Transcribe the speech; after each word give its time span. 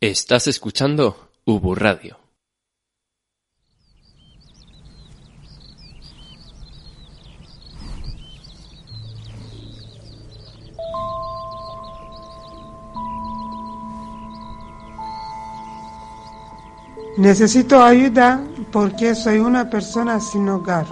Estás 0.00 0.46
escuchando 0.46 1.32
Ubu 1.44 1.74
Radio. 1.74 2.20
Necesito 17.16 17.82
ayuda 17.82 18.40
porque 18.70 19.16
soy 19.16 19.38
una 19.38 19.68
persona 19.68 20.20
sin 20.20 20.48
hogar. 20.48 20.86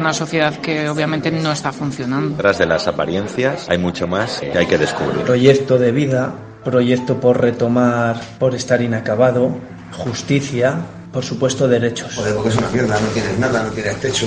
Una 0.00 0.12
sociedad 0.12 0.54
que 0.56 0.88
obviamente 0.88 1.30
no 1.30 1.52
está 1.52 1.72
funcionando. 1.72 2.36
Tras 2.36 2.58
de 2.58 2.66
las 2.66 2.88
apariencias 2.88 3.68
hay 3.68 3.78
mucho 3.78 4.06
más 4.06 4.40
que 4.40 4.56
hay 4.56 4.66
que 4.66 4.78
descubrir. 4.78 5.22
Proyecto 5.22 5.78
de 5.78 5.92
vida, 5.92 6.34
proyecto 6.64 7.20
por 7.20 7.40
retomar, 7.40 8.20
por 8.38 8.54
estar 8.54 8.82
inacabado, 8.82 9.56
justicia, 9.92 10.78
por 11.12 11.24
supuesto 11.24 11.66
derechos. 11.66 12.14
Joder, 12.14 12.34
porque 12.34 12.50
es 12.50 12.56
una 12.56 12.68
mierda, 12.68 13.00
no 13.00 13.08
tienes 13.08 13.38
nada, 13.38 13.64
no 13.64 13.70
tienes 13.70 13.96
techo, 13.96 14.26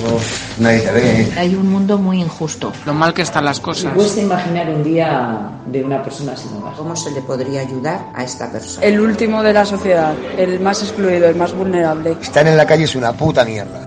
nadie 0.58 0.80
te 0.80 0.92
ve. 0.92 1.32
Hay 1.36 1.54
un 1.54 1.70
mundo 1.70 1.98
muy 1.98 2.20
injusto. 2.20 2.72
Lo 2.84 2.92
mal 2.92 3.14
que 3.14 3.22
están 3.22 3.44
las 3.44 3.60
cosas. 3.60 3.92
Cuesta 3.94 4.20
imaginar 4.20 4.68
un 4.68 4.82
día 4.82 5.50
de 5.66 5.82
una 5.82 6.02
persona 6.02 6.36
sin 6.36 6.52
hogar. 6.56 6.74
¿Cómo 6.74 6.94
se 6.94 7.10
le 7.10 7.22
podría 7.22 7.62
ayudar 7.62 8.10
a 8.14 8.24
esta 8.24 8.50
persona? 8.52 8.86
El 8.86 9.00
último 9.00 9.42
de 9.42 9.52
la 9.52 9.64
sociedad, 9.64 10.14
el 10.36 10.60
más 10.60 10.82
excluido, 10.82 11.26
el 11.26 11.36
más 11.36 11.54
vulnerable. 11.54 12.16
Estar 12.20 12.46
en 12.46 12.56
la 12.56 12.66
calle 12.66 12.84
es 12.84 12.94
una 12.94 13.12
puta 13.12 13.44
mierda. 13.44 13.83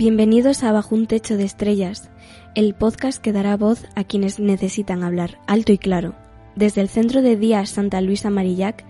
Bienvenidos 0.00 0.62
a 0.62 0.72
Bajo 0.72 0.94
un 0.94 1.06
Techo 1.06 1.36
de 1.36 1.44
Estrellas, 1.44 2.08
el 2.54 2.72
podcast 2.72 3.20
que 3.20 3.34
dará 3.34 3.58
voz 3.58 3.84
a 3.94 4.02
quienes 4.02 4.40
necesitan 4.40 5.02
hablar 5.04 5.36
alto 5.46 5.72
y 5.72 5.76
claro. 5.76 6.14
Desde 6.56 6.80
el 6.80 6.88
Centro 6.88 7.20
de 7.20 7.36
Día 7.36 7.66
Santa 7.66 8.00
Luisa 8.00 8.30
Marillac, 8.30 8.86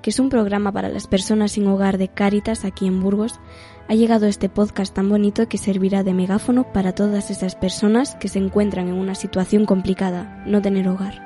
que 0.00 0.08
es 0.08 0.18
un 0.18 0.30
programa 0.30 0.72
para 0.72 0.88
las 0.88 1.06
personas 1.06 1.52
sin 1.52 1.66
hogar 1.66 1.98
de 1.98 2.08
Cáritas 2.08 2.64
aquí 2.64 2.86
en 2.86 3.02
Burgos, 3.02 3.40
ha 3.88 3.94
llegado 3.94 4.24
este 4.24 4.48
podcast 4.48 4.94
tan 4.94 5.10
bonito 5.10 5.50
que 5.50 5.58
servirá 5.58 6.02
de 6.02 6.14
megáfono 6.14 6.72
para 6.72 6.94
todas 6.94 7.30
esas 7.30 7.56
personas 7.56 8.14
que 8.14 8.28
se 8.28 8.38
encuentran 8.38 8.88
en 8.88 8.94
una 8.94 9.14
situación 9.14 9.66
complicada, 9.66 10.42
no 10.46 10.62
tener 10.62 10.88
hogar. 10.88 11.23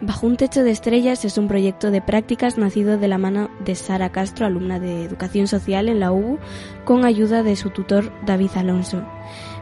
Bajo 0.00 0.26
un 0.26 0.36
techo 0.36 0.64
de 0.64 0.70
estrellas 0.70 1.24
es 1.24 1.38
un 1.38 1.48
proyecto 1.48 1.90
de 1.90 2.02
prácticas 2.02 2.58
nacido 2.58 2.98
de 2.98 3.08
la 3.08 3.16
mano 3.16 3.48
de 3.64 3.74
Sara 3.74 4.10
Castro, 4.10 4.44
alumna 4.44 4.80
de 4.80 5.04
Educación 5.04 5.46
Social 5.46 5.88
en 5.88 6.00
la 6.00 6.12
UBU, 6.12 6.38
con 6.84 7.04
ayuda 7.04 7.42
de 7.42 7.56
su 7.56 7.70
tutor 7.70 8.12
David 8.26 8.50
Alonso. 8.56 9.02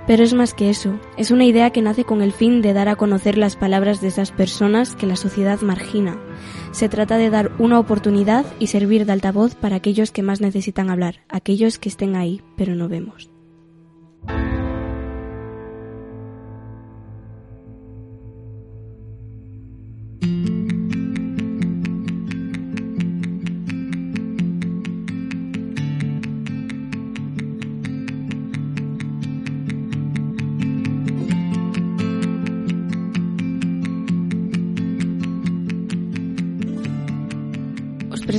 Pero 0.06 0.24
es 0.24 0.34
más 0.34 0.52
que 0.52 0.68
eso, 0.68 0.98
es 1.16 1.30
una 1.30 1.44
idea 1.44 1.70
que 1.70 1.82
nace 1.82 2.04
con 2.04 2.22
el 2.22 2.32
fin 2.32 2.60
de 2.60 2.72
dar 2.72 2.88
a 2.88 2.96
conocer 2.96 3.38
las 3.38 3.56
palabras 3.56 4.00
de 4.00 4.08
esas 4.08 4.32
personas 4.32 4.96
que 4.96 5.06
la 5.06 5.16
sociedad 5.16 5.60
margina. 5.60 6.18
Se 6.72 6.88
trata 6.88 7.18
de 7.18 7.30
dar 7.30 7.52
una 7.58 7.78
oportunidad 7.78 8.44
y 8.58 8.66
servir 8.66 9.06
de 9.06 9.12
altavoz 9.12 9.54
para 9.54 9.76
aquellos 9.76 10.10
que 10.10 10.22
más 10.22 10.40
necesitan 10.40 10.90
hablar, 10.90 11.20
aquellos 11.28 11.78
que 11.78 11.88
estén 11.88 12.16
ahí, 12.16 12.42
pero 12.56 12.74
no 12.74 12.88
vemos. 12.88 13.30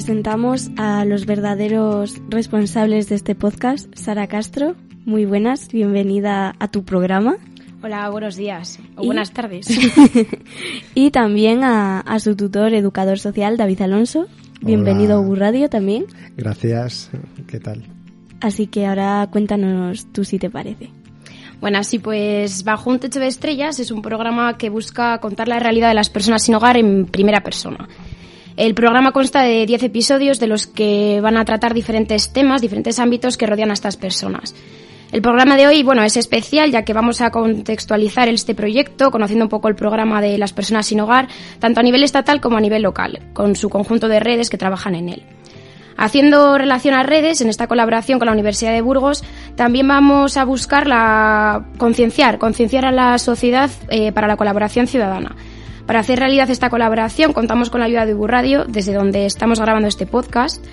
Presentamos 0.05 0.69
a 0.75 1.05
los 1.05 1.25
verdaderos 1.25 2.21
responsables 2.27 3.07
de 3.07 3.15
este 3.15 3.35
podcast, 3.35 3.87
Sara 3.95 4.27
Castro. 4.27 4.75
Muy 5.05 5.23
buenas, 5.23 5.69
bienvenida 5.69 6.55
a 6.59 6.67
tu 6.67 6.83
programa. 6.83 7.37
Hola, 7.81 8.09
buenos 8.09 8.35
días 8.35 8.81
o 8.97 9.03
Y- 9.03 9.05
buenas 9.05 9.31
tardes. 9.31 9.65
y 10.93 11.11
también 11.11 11.63
a, 11.63 12.01
a 12.01 12.19
su 12.19 12.35
tutor 12.35 12.73
educador 12.73 13.17
social, 13.17 13.55
David 13.55 13.81
Alonso. 13.83 14.27
Bienvenido 14.59 15.13
a 15.13 15.19
Hola. 15.19 15.25
Ubu 15.25 15.35
Radio 15.35 15.69
también. 15.69 16.05
Gracias. 16.35 17.09
¿Qué 17.47 17.61
tal? 17.61 17.83
Así 18.41 18.67
que 18.67 18.85
ahora 18.85 19.25
cuéntanos 19.31 20.07
tú 20.11 20.25
si 20.25 20.37
te 20.37 20.49
parece. 20.49 20.89
Bueno, 21.61 21.81
sí, 21.85 21.99
pues 21.99 22.65
Bajo 22.65 22.89
un 22.89 22.99
techo 22.99 23.21
de 23.21 23.27
estrellas 23.27 23.79
es 23.79 23.89
un 23.89 24.01
programa 24.01 24.57
que 24.57 24.69
busca 24.69 25.17
contar 25.19 25.47
la 25.47 25.59
realidad 25.59 25.87
de 25.87 25.93
las 25.93 26.09
personas 26.09 26.43
sin 26.43 26.55
hogar 26.55 26.75
en 26.75 27.05
primera 27.05 27.41
persona. 27.41 27.87
El 28.55 28.75
programa 28.75 29.11
consta 29.11 29.41
de 29.41 29.65
10 29.65 29.83
episodios 29.83 30.39
de 30.39 30.47
los 30.47 30.67
que 30.67 31.19
van 31.21 31.37
a 31.37 31.45
tratar 31.45 31.73
diferentes 31.73 32.31
temas, 32.31 32.61
diferentes 32.61 32.99
ámbitos 32.99 33.35
que 33.35 33.47
rodean 33.47 33.71
a 33.71 33.73
estas 33.73 33.97
personas. 33.97 34.53
El 35.11 35.21
programa 35.21 35.57
de 35.57 35.67
hoy, 35.67 35.83
bueno, 35.83 36.03
es 36.03 36.17
especial 36.17 36.71
ya 36.71 36.83
que 36.83 36.93
vamos 36.93 37.21
a 37.21 37.29
contextualizar 37.29 38.29
este 38.29 38.55
proyecto, 38.55 39.11
conociendo 39.11 39.45
un 39.45 39.49
poco 39.49 39.67
el 39.67 39.75
programa 39.75 40.21
de 40.21 40.37
las 40.37 40.53
personas 40.53 40.87
sin 40.87 40.99
hogar, 40.99 41.27
tanto 41.59 41.79
a 41.79 41.83
nivel 41.83 42.03
estatal 42.03 42.41
como 42.41 42.57
a 42.57 42.61
nivel 42.61 42.81
local, 42.81 43.19
con 43.33 43.55
su 43.55 43.69
conjunto 43.69 44.07
de 44.07 44.19
redes 44.19 44.49
que 44.49 44.57
trabajan 44.57 44.95
en 44.95 45.09
él. 45.09 45.23
Haciendo 45.97 46.57
relación 46.57 46.95
a 46.95 47.03
redes, 47.03 47.41
en 47.41 47.49
esta 47.49 47.67
colaboración 47.67 48.17
con 48.17 48.25
la 48.25 48.31
Universidad 48.31 48.71
de 48.71 48.81
Burgos, 48.81 49.23
también 49.55 49.87
vamos 49.87 50.37
a 50.37 50.45
buscar 50.45 50.87
la 50.87 51.65
concienciar, 51.77 52.39
concienciar 52.39 52.85
a 52.85 52.91
la 52.91 53.19
sociedad 53.19 53.69
eh, 53.89 54.11
para 54.11 54.27
la 54.27 54.37
colaboración 54.37 54.87
ciudadana. 54.87 55.35
Para 55.85 55.99
hacer 55.99 56.19
realidad 56.19 56.49
esta 56.49 56.69
colaboración 56.69 57.33
contamos 57.33 57.69
con 57.69 57.81
la 57.81 57.87
ayuda 57.87 58.05
de 58.05 58.13
Burradio, 58.13 58.65
desde 58.65 58.93
donde 58.93 59.25
estamos 59.25 59.59
grabando 59.59 59.87
este 59.87 60.05
podcast, 60.05 60.65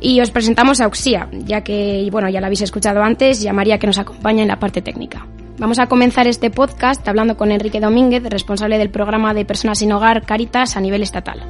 y 0.00 0.20
os 0.20 0.30
presentamos 0.30 0.80
a 0.80 0.86
Uxía, 0.86 1.28
ya 1.32 1.62
que, 1.62 2.06
bueno, 2.12 2.28
ya 2.28 2.40
la 2.40 2.46
habéis 2.46 2.62
escuchado 2.62 3.02
antes, 3.02 3.42
y 3.42 3.48
a 3.48 3.52
María 3.52 3.78
que 3.78 3.86
nos 3.86 3.98
acompaña 3.98 4.42
en 4.42 4.48
la 4.48 4.58
parte 4.58 4.82
técnica. 4.82 5.26
Vamos 5.58 5.78
a 5.78 5.86
comenzar 5.86 6.28
este 6.28 6.50
podcast 6.50 7.06
hablando 7.08 7.36
con 7.36 7.50
Enrique 7.50 7.80
Domínguez, 7.80 8.22
responsable 8.24 8.78
del 8.78 8.90
programa 8.90 9.34
de 9.34 9.44
Personas 9.44 9.78
sin 9.78 9.90
Hogar 9.90 10.24
Caritas 10.24 10.76
a 10.76 10.80
nivel 10.80 11.02
estatal. 11.02 11.42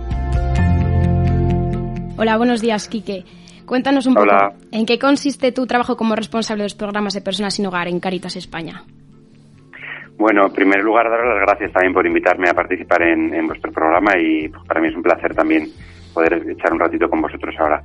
Hola, 2.16 2.36
buenos 2.38 2.60
días, 2.60 2.88
Quique. 2.88 3.24
Cuéntanos 3.66 4.06
un 4.06 4.16
Hola. 4.16 4.52
poco 4.52 4.66
en 4.72 4.86
qué 4.86 4.98
consiste 4.98 5.52
tu 5.52 5.66
trabajo 5.66 5.96
como 5.96 6.16
responsable 6.16 6.62
de 6.62 6.66
los 6.66 6.74
programas 6.74 7.12
de 7.12 7.20
Personas 7.20 7.54
sin 7.54 7.66
Hogar 7.66 7.88
en 7.88 8.00
Caritas 8.00 8.36
España. 8.36 8.84
Bueno, 10.18 10.46
en 10.46 10.52
primer 10.52 10.82
lugar, 10.82 11.08
daros 11.08 11.28
las 11.28 11.46
gracias 11.46 11.70
también 11.70 11.94
por 11.94 12.04
invitarme 12.04 12.48
a 12.48 12.54
participar 12.54 13.02
en, 13.02 13.46
vuestro 13.46 13.70
programa 13.70 14.18
y 14.18 14.48
pues, 14.48 14.64
para 14.66 14.80
mí 14.80 14.88
es 14.88 14.96
un 14.96 15.02
placer 15.02 15.32
también 15.32 15.68
poder 16.12 16.42
echar 16.50 16.72
un 16.72 16.80
ratito 16.80 17.08
con 17.08 17.22
vosotros 17.22 17.54
ahora. 17.56 17.80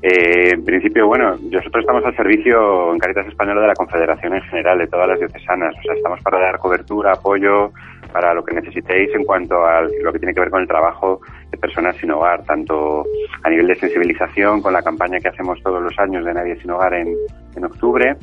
Eh, 0.00 0.50
en 0.52 0.64
principio, 0.64 1.08
bueno, 1.08 1.36
nosotros 1.42 1.82
estamos 1.82 2.04
al 2.04 2.14
servicio 2.14 2.92
en 2.92 3.00
Caritas 3.00 3.26
Española 3.26 3.62
de 3.62 3.66
la 3.66 3.74
Confederación 3.74 4.34
en 4.34 4.42
general, 4.42 4.78
de 4.78 4.86
todas 4.86 5.08
las 5.08 5.18
diocesanas. 5.18 5.74
O 5.76 5.82
sea, 5.82 5.94
estamos 5.94 6.20
para 6.20 6.38
dar 6.38 6.58
cobertura, 6.60 7.14
apoyo, 7.14 7.72
para 8.12 8.32
lo 8.32 8.44
que 8.44 8.54
necesitéis 8.54 9.12
en 9.16 9.24
cuanto 9.24 9.66
a 9.66 9.82
lo 9.82 10.12
que 10.12 10.20
tiene 10.20 10.34
que 10.34 10.40
ver 10.40 10.50
con 10.50 10.62
el 10.62 10.68
trabajo 10.68 11.20
de 11.50 11.58
personas 11.58 11.96
sin 11.96 12.12
hogar, 12.12 12.44
tanto 12.44 13.04
a 13.42 13.50
nivel 13.50 13.66
de 13.66 13.74
sensibilización 13.74 14.62
con 14.62 14.72
la 14.72 14.82
campaña 14.82 15.18
que 15.18 15.28
hacemos 15.28 15.60
todos 15.64 15.82
los 15.82 15.98
años 15.98 16.24
de 16.24 16.32
Nadie 16.32 16.60
sin 16.60 16.70
Hogar 16.70 16.94
en, 16.94 17.12
en 17.56 17.64
octubre, 17.64 18.16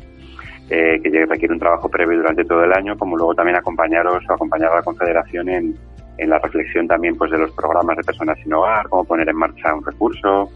eh, 0.70 1.00
que 1.02 1.26
requiere 1.26 1.54
un 1.54 1.60
trabajo 1.60 1.90
previo 1.90 2.18
durante 2.18 2.44
todo 2.46 2.64
el 2.64 2.74
año, 2.74 2.98
como 2.98 3.18
luego 3.18 3.34
también 3.36 3.58
acompañaros 3.58 4.24
o 4.30 4.34
acompañar 4.34 4.72
a 4.72 4.76
la 4.76 4.82
Confederación 4.84 5.50
en, 5.50 5.76
en 6.18 6.30
la 6.30 6.40
reflexión 6.40 6.88
también 6.88 7.16
pues 7.16 7.32
de 7.32 7.38
los 7.38 7.52
programas 7.52 7.98
de 7.98 8.04
personas 8.04 8.38
sin 8.44 8.54
hogar, 8.54 8.88
cómo 8.90 9.04
poner 9.06 9.28
en 9.30 9.36
marcha 9.36 9.74
un 9.74 9.86
recurso. 9.86 10.50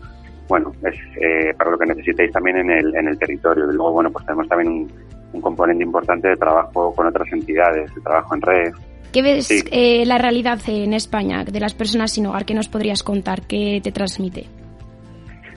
Bueno, 0.47 0.71
es 0.83 0.95
eh, 1.21 1.53
para 1.57 1.71
lo 1.71 1.77
que 1.77 1.85
necesitéis 1.85 2.31
también 2.31 2.57
en 2.57 2.69
el, 2.69 2.95
en 2.95 3.07
el 3.07 3.17
territorio. 3.17 3.63
Y 3.71 3.75
luego, 3.75 3.93
bueno, 3.93 4.11
pues 4.11 4.25
tenemos 4.25 4.47
también 4.49 4.71
un, 4.71 4.91
un 5.33 5.41
componente 5.41 5.83
importante 5.83 6.27
de 6.27 6.35
trabajo 6.35 6.93
con 6.93 7.07
otras 7.07 7.31
entidades, 7.31 7.93
de 7.95 8.01
trabajo 8.01 8.35
en 8.35 8.41
red. 8.41 8.73
¿Qué 9.13 9.21
ves 9.21 9.47
Sí. 9.47 9.63
eh, 9.71 10.05
la 10.05 10.17
realidad 10.17 10.59
en 10.67 10.93
España 10.93 11.43
de 11.45 11.59
las 11.59 11.73
personas 11.73 12.11
sin 12.11 12.25
hogar? 12.25 12.45
¿Qué 12.45 12.53
nos 12.55 12.67
podrías 12.67 13.03
contar? 13.03 13.43
¿Qué 13.47 13.79
te 13.83 13.91
transmite? 13.91 14.47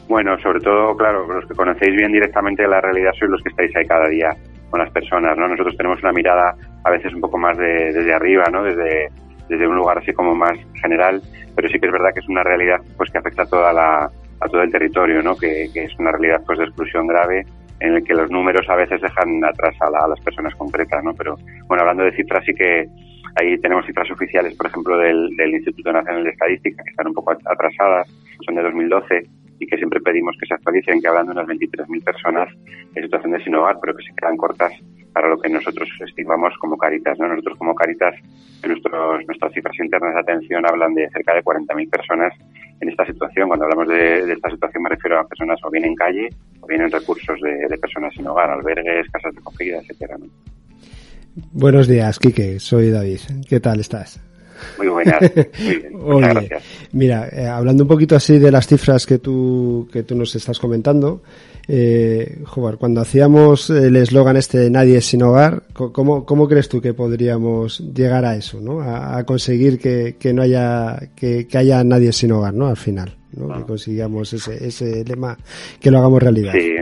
Bueno, 0.09 0.39
sobre 0.39 0.61
todo, 0.61 0.97
claro, 0.97 1.27
los 1.27 1.47
que 1.47 1.55
conocéis 1.55 1.97
bien 1.97 2.13
directamente 2.13 2.67
la 2.69 2.81
realidad 2.81 3.13
sois 3.19 3.31
los 3.31 3.43
que 3.43 3.49
estáis 3.49 3.75
ahí 3.77 3.87
cada 3.87 4.09
día 4.09 4.31
con 4.71 4.81
las 4.81 4.91
personas, 4.91 5.37
¿no? 5.37 5.49
Nosotros 5.49 5.77
tenemos 5.77 6.01
una 6.03 6.13
mirada 6.13 6.55
a 6.85 6.91
veces 6.91 7.13
un 7.13 7.21
poco 7.21 7.39
más 7.39 7.57
de, 7.59 7.93
desde 7.93 8.13
arriba, 8.15 8.45
¿no? 8.53 8.63
Desde, 8.63 9.09
desde 9.49 9.67
un 9.67 9.77
lugar 9.77 9.99
así 9.99 10.13
como 10.13 10.35
más 10.35 10.57
general, 10.81 11.21
pero 11.57 11.69
sí 11.69 11.79
que 11.81 11.87
es 11.87 11.93
verdad 11.93 12.11
que 12.15 12.21
es 12.21 12.29
una 12.29 12.45
realidad 12.45 12.81
pues 12.97 13.11
que 13.11 13.19
afecta 13.19 13.43
a 13.43 13.47
toda 13.47 13.73
la, 13.73 14.05
a 14.41 14.49
todo 14.49 14.63
el 14.63 14.71
territorio, 14.71 15.23
¿no? 15.23 15.35
Que, 15.37 15.69
que 15.75 15.85
es 15.85 15.99
una 15.99 16.13
realidad 16.13 16.41
pues 16.47 16.59
de 16.59 16.65
exclusión 16.67 17.07
grave 17.09 17.45
en 17.81 17.95
el 17.95 18.05
que 18.05 18.15
los 18.15 18.31
números 18.31 18.69
a 18.71 18.77
veces 18.77 19.01
dejan 19.01 19.45
atrás 19.45 19.75
a, 19.81 19.91
la- 19.91 20.05
a 20.05 20.09
las 20.09 20.21
personas 20.21 20.55
concretas, 20.55 21.03
¿no? 21.03 21.15
Pero 21.15 21.37
bueno, 21.67 21.83
hablando 21.83 22.05
de 22.05 22.13
cifras 22.13 22.45
sí 22.45 22.55
que 22.55 22.87
ahí 23.41 23.59
tenemos 23.59 23.85
cifras 23.87 24.11
oficiales, 24.11 24.55
por 24.57 24.67
ejemplo, 24.69 24.97
del, 24.99 25.31
del 25.37 25.51
Instituto 25.55 25.93
Nacional 25.93 26.25
de 26.25 26.31
Estadística, 26.31 26.83
que 26.83 26.91
están 26.91 27.09
un 27.09 27.15
poco 27.15 27.33
atrasadas, 27.33 28.09
son 28.47 28.55
de 28.55 28.63
2012 28.63 29.23
y 29.59 29.67
que 29.67 29.77
siempre 29.77 30.01
pedimos 30.01 30.37
que 30.39 30.47
se 30.47 30.55
actualicen, 30.55 31.01
que 31.01 31.09
hablan 31.09 31.27
de 31.27 31.33
unas 31.33 31.47
23.000 31.47 32.05
personas 32.05 32.49
en 32.95 33.03
situación 33.03 33.33
de 33.33 33.45
sin 33.45 33.55
hogar, 33.55 33.77
pero 33.81 33.97
que 33.97 34.03
se 34.03 34.15
quedan 34.15 34.37
cortas 34.37 34.73
para 35.13 35.29
lo 35.29 35.39
que 35.39 35.49
nosotros 35.49 35.89
estimamos 36.07 36.53
como 36.59 36.77
Caritas. 36.77 37.19
¿no? 37.19 37.29
Nosotros 37.29 37.57
como 37.57 37.75
Caritas, 37.75 38.15
nuestros, 38.67 39.25
nuestras 39.27 39.53
cifras 39.53 39.75
internas 39.79 40.15
de 40.15 40.21
atención 40.21 40.67
hablan 40.67 40.93
de 40.93 41.09
cerca 41.11 41.35
de 41.35 41.43
40.000 41.43 41.91
personas 41.91 42.35
en 42.81 42.91
esta 42.91 43.07
situación. 43.07 43.49
Cuando 43.49 43.65
hablamos 43.65 43.89
de, 43.89 44.33
esta 44.33 44.51
situación 44.51 44.83
me 44.83 44.91
refiero 44.91 45.19
a 45.19 45.27
personas 45.27 45.59
o 45.65 45.71
bien 45.71 45.87
en 45.87 45.95
calle 45.95 46.29
o 46.61 46.67
bien 46.67 46.83
en 46.83 46.91
recursos 46.91 47.41
de, 47.41 47.79
personas 47.79 48.13
sin 48.15 48.27
hogar, 48.27 48.51
albergues, 48.51 49.09
casas 49.11 49.33
de 49.33 49.41
acogida, 49.41 49.79
etcétera. 49.79 50.19
Buenos 51.53 51.89
días, 51.89 52.19
Quique. 52.19 52.61
Soy 52.61 52.91
David. 52.91 53.21
¿Qué 53.49 53.61
tal 53.61 53.81
estás? 53.81 54.21
Muy 54.79 54.89
buenas. 54.89 55.21
Muchas 55.93 56.35
gracias. 56.35 56.63
Mira, 56.93 57.29
eh, 57.33 57.47
hablando 57.47 57.85
un 57.85 57.89
poquito 57.89 58.17
así 58.17 58.39
de 58.39 58.51
las 58.51 58.67
cifras 58.67 59.07
que 59.07 59.19
tú, 59.19 59.89
que 59.93 60.03
tú 60.03 60.15
nos 60.15 60.35
estás 60.35 60.59
comentando, 60.59 61.23
eh, 61.69 62.43
joder, 62.45 62.77
cuando 62.77 63.01
hacíamos 63.01 63.71
el 63.71 63.97
eslogan 63.97 64.37
este 64.37 64.71
Nadie 64.71 65.01
sin 65.01 65.23
hogar, 65.23 65.65
¿cómo, 65.73 66.25
¿cómo, 66.25 66.49
crees 66.49 66.69
tú 66.69 66.81
que 66.81 66.95
podríamos 66.95 67.81
llegar 67.93 68.25
a 68.25 68.37
eso, 68.37 68.61
¿no? 68.61 68.81
A, 68.81 69.25
conseguir 69.25 69.79
que, 69.79 70.17
que, 70.19 70.33
no 70.33 70.43
haya, 70.43 71.11
que, 71.17 71.47
que, 71.47 71.59
haya 71.59 71.83
nadie 71.83 72.13
sin 72.13 72.33
hogar, 72.33 72.55
¿no? 72.55 72.69
Al 72.69 72.77
final, 72.77 73.17
¿no? 73.33 73.53
Que 73.53 73.65
consigamos 73.65 74.33
ese, 74.33 74.65
ese 74.65 75.05
lema, 75.05 75.37
que 75.81 75.91
lo 75.91 75.99
hagamos 75.99 76.23
realidad. 76.23 76.53
Sí. 76.53 76.77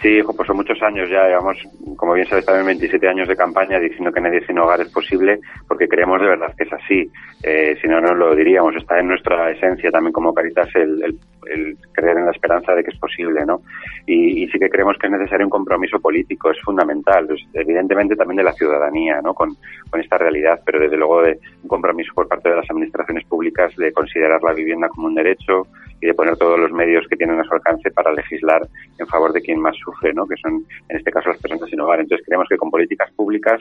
Sí, 0.00 0.20
pues 0.22 0.46
son 0.46 0.56
muchos 0.56 0.80
años 0.80 1.10
ya, 1.10 1.26
llevamos, 1.26 1.58
como 1.96 2.12
bien 2.12 2.26
sabes, 2.26 2.46
también 2.46 2.66
27 2.66 3.08
años 3.08 3.26
de 3.26 3.34
campaña 3.34 3.80
diciendo 3.80 4.12
que 4.12 4.20
nadie 4.20 4.46
sin 4.46 4.56
hogar 4.58 4.80
es 4.80 4.92
posible, 4.92 5.40
porque 5.66 5.88
creemos 5.88 6.20
de 6.20 6.28
verdad 6.28 6.54
que 6.56 6.64
es 6.64 6.72
así. 6.72 7.10
Eh, 7.42 7.76
si 7.80 7.88
no, 7.88 8.00
no 8.00 8.14
lo 8.14 8.34
diríamos. 8.36 8.76
Está 8.76 9.00
en 9.00 9.08
nuestra 9.08 9.50
esencia 9.50 9.90
también 9.90 10.12
como 10.12 10.32
Caritas 10.32 10.68
el, 10.76 11.02
el, 11.02 11.76
creer 11.92 12.18
en 12.18 12.26
la 12.26 12.30
esperanza 12.30 12.74
de 12.74 12.84
que 12.84 12.90
es 12.92 12.98
posible, 12.98 13.44
¿no? 13.44 13.60
Y, 14.06 14.46
sí 14.48 14.58
que 14.58 14.70
creemos 14.70 14.96
que 14.98 15.08
es 15.08 15.12
necesario 15.12 15.46
un 15.46 15.50
compromiso 15.50 15.98
político, 15.98 16.50
es 16.50 16.60
fundamental. 16.60 17.28
Evidentemente 17.52 18.14
también 18.14 18.36
de 18.36 18.44
la 18.44 18.52
ciudadanía, 18.52 19.20
¿no? 19.20 19.34
Con, 19.34 19.56
con 19.90 20.00
esta 20.00 20.16
realidad, 20.16 20.60
pero 20.64 20.78
desde 20.78 20.96
luego 20.96 21.22
de 21.22 21.40
un 21.62 21.68
compromiso 21.68 22.12
por 22.14 22.28
parte 22.28 22.50
de 22.50 22.56
las 22.56 22.70
administraciones 22.70 23.24
públicas 23.26 23.74
de 23.76 23.92
considerar 23.92 24.40
la 24.44 24.52
vivienda 24.52 24.88
como 24.88 25.08
un 25.08 25.14
derecho, 25.16 25.66
y 26.00 26.06
de 26.06 26.14
poner 26.14 26.36
todos 26.36 26.58
los 26.58 26.72
medios 26.72 27.06
que 27.08 27.16
tienen 27.16 27.40
a 27.40 27.44
su 27.44 27.52
alcance 27.52 27.90
para 27.90 28.12
legislar 28.12 28.66
en 28.98 29.06
favor 29.06 29.32
de 29.32 29.40
quien 29.40 29.60
más 29.60 29.76
sufre, 29.76 30.12
¿no? 30.12 30.26
que 30.26 30.36
son 30.36 30.64
en 30.88 30.96
este 30.96 31.10
caso 31.10 31.30
las 31.30 31.40
personas 31.40 31.68
sin 31.68 31.80
hogar. 31.80 32.00
Entonces 32.00 32.24
creemos 32.26 32.46
que 32.48 32.56
con 32.56 32.70
políticas 32.70 33.10
públicas 33.12 33.60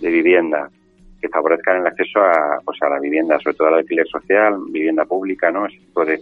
de 0.00 0.10
vivienda 0.10 0.70
que 1.24 1.30
favorezcan 1.30 1.80
el 1.80 1.86
acceso 1.86 2.20
a, 2.20 2.60
pues, 2.62 2.76
a 2.82 2.88
la 2.90 3.00
vivienda, 3.00 3.38
sobre 3.38 3.56
todo 3.56 3.68
al 3.68 3.74
alquiler 3.76 4.06
social, 4.06 4.56
vivienda 4.68 5.06
pública, 5.06 5.50
¿no? 5.50 5.64
ese 5.64 5.78
tipo 5.78 6.04
de, 6.04 6.20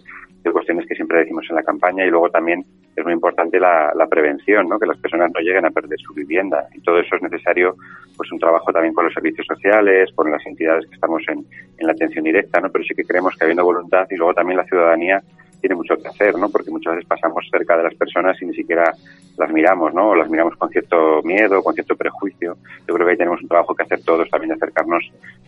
cuestiones 0.53 0.87
que 0.87 0.95
siempre 0.95 1.19
decimos 1.19 1.45
en 1.49 1.57
la 1.57 1.63
campaña 1.63 2.05
y 2.05 2.11
luego 2.11 2.29
también 2.31 2.65
es 2.95 3.05
muy 3.05 3.13
importante 3.13 3.59
la, 3.59 4.07
prevención, 4.09 4.69
¿no? 4.69 4.79
que 4.79 4.87
las 4.87 4.99
personas 4.99 5.33
no 5.35 5.41
lleguen 5.41 5.65
a 5.65 5.71
perder 5.71 5.99
su 5.99 6.13
vivienda 6.15 6.69
y 6.75 6.81
todo 6.83 7.01
eso 7.01 7.17
es 7.17 7.23
necesario 7.23 7.75
pues 8.17 8.31
un 8.31 8.39
trabajo 8.39 8.73
también 8.73 8.95
con 8.95 9.07
los 9.07 9.15
servicios 9.15 9.47
sociales, 9.47 10.11
con 10.15 10.31
las 10.31 10.45
entidades 10.47 10.87
que 10.87 10.95
estamos 10.95 11.23
en, 11.29 11.45
en 11.79 11.87
la 11.87 11.93
atención 11.93 12.25
directa, 12.25 12.61
¿no? 12.61 12.71
pero 12.71 12.85
sí 12.85 12.95
que 12.95 13.05
creemos 13.05 13.35
que 13.37 13.45
habiendo 13.45 13.65
voluntad 13.65 14.07
y 14.11 14.17
luego 14.17 14.35
también 14.35 14.59
la 14.59 14.65
ciudadanía 14.67 15.23
tiene 15.63 15.77
mucho 15.77 15.95
que 15.97 16.09
hacer, 16.09 16.37
¿no? 16.37 16.51
Porque 16.51 16.73
muchas 16.73 16.97
veces 16.97 17.09
pasamos 17.09 17.47
cerca 17.51 17.77
de 17.77 17.85
las 17.85 17.95
personas 17.95 18.37
y 18.43 18.47
ni 18.47 18.55
siquiera 18.55 18.93
las 19.39 19.51
miramos, 19.51 19.95
¿no? 19.95 20.09
O 20.09 20.15
las 20.17 20.29
miramos 20.29 20.57
con 20.57 20.69
cierto 20.69 21.23
miedo, 21.23 21.63
con 21.63 21.73
cierto 21.73 21.95
prejuicio. 21.95 22.57
Yo 22.87 22.95
creo 22.95 23.07
que 23.07 23.13
ahí 23.13 23.17
tenemos 23.17 23.41
un 23.41 23.49
trabajo 23.49 23.73
que 23.75 23.85
hacer 23.85 24.03
todos 24.03 24.29
también 24.29 24.49
de 24.49 24.57
acercarnos 24.57 25.05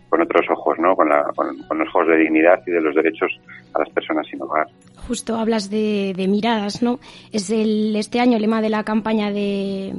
con 0.09 0.23
otros 0.23 0.47
ojos, 0.49 0.79
¿no? 0.79 0.95
Con, 0.95 1.09
la, 1.09 1.25
con, 1.35 1.79
los 1.79 1.89
ojos 1.89 2.07
de 2.07 2.17
dignidad 2.17 2.63
y 2.65 2.71
de 2.71 2.81
los 2.81 2.95
derechos 2.95 3.33
a 3.75 3.81
las 3.81 3.91
personas 3.91 4.25
sin 4.29 4.41
hogar. 4.41 4.69
Justo 5.09 5.35
hablas 5.35 5.69
de, 5.69 6.15
miradas, 6.29 6.81
¿no? 6.81 7.01
Es 7.33 7.51
el, 7.51 7.97
este 7.97 8.21
año 8.21 8.37
el 8.37 8.43
lema 8.43 8.63
de 8.63 8.71
la 8.71 8.85
campaña 8.85 9.33
de, 9.33 9.95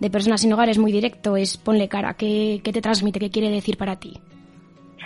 de 0.00 0.10
personas 0.10 0.40
sin 0.40 0.52
hogar 0.52 0.68
es 0.68 0.78
muy 0.78 0.90
directo, 0.90 1.36
es 1.36 1.56
ponle 1.56 1.88
cara. 1.88 2.14
¿Qué, 2.14 2.60
¿Qué 2.64 2.72
te 2.72 2.80
transmite? 2.80 3.20
¿Qué 3.20 3.30
quiere 3.30 3.50
decir 3.50 3.76
para 3.76 4.00
ti? 4.00 4.18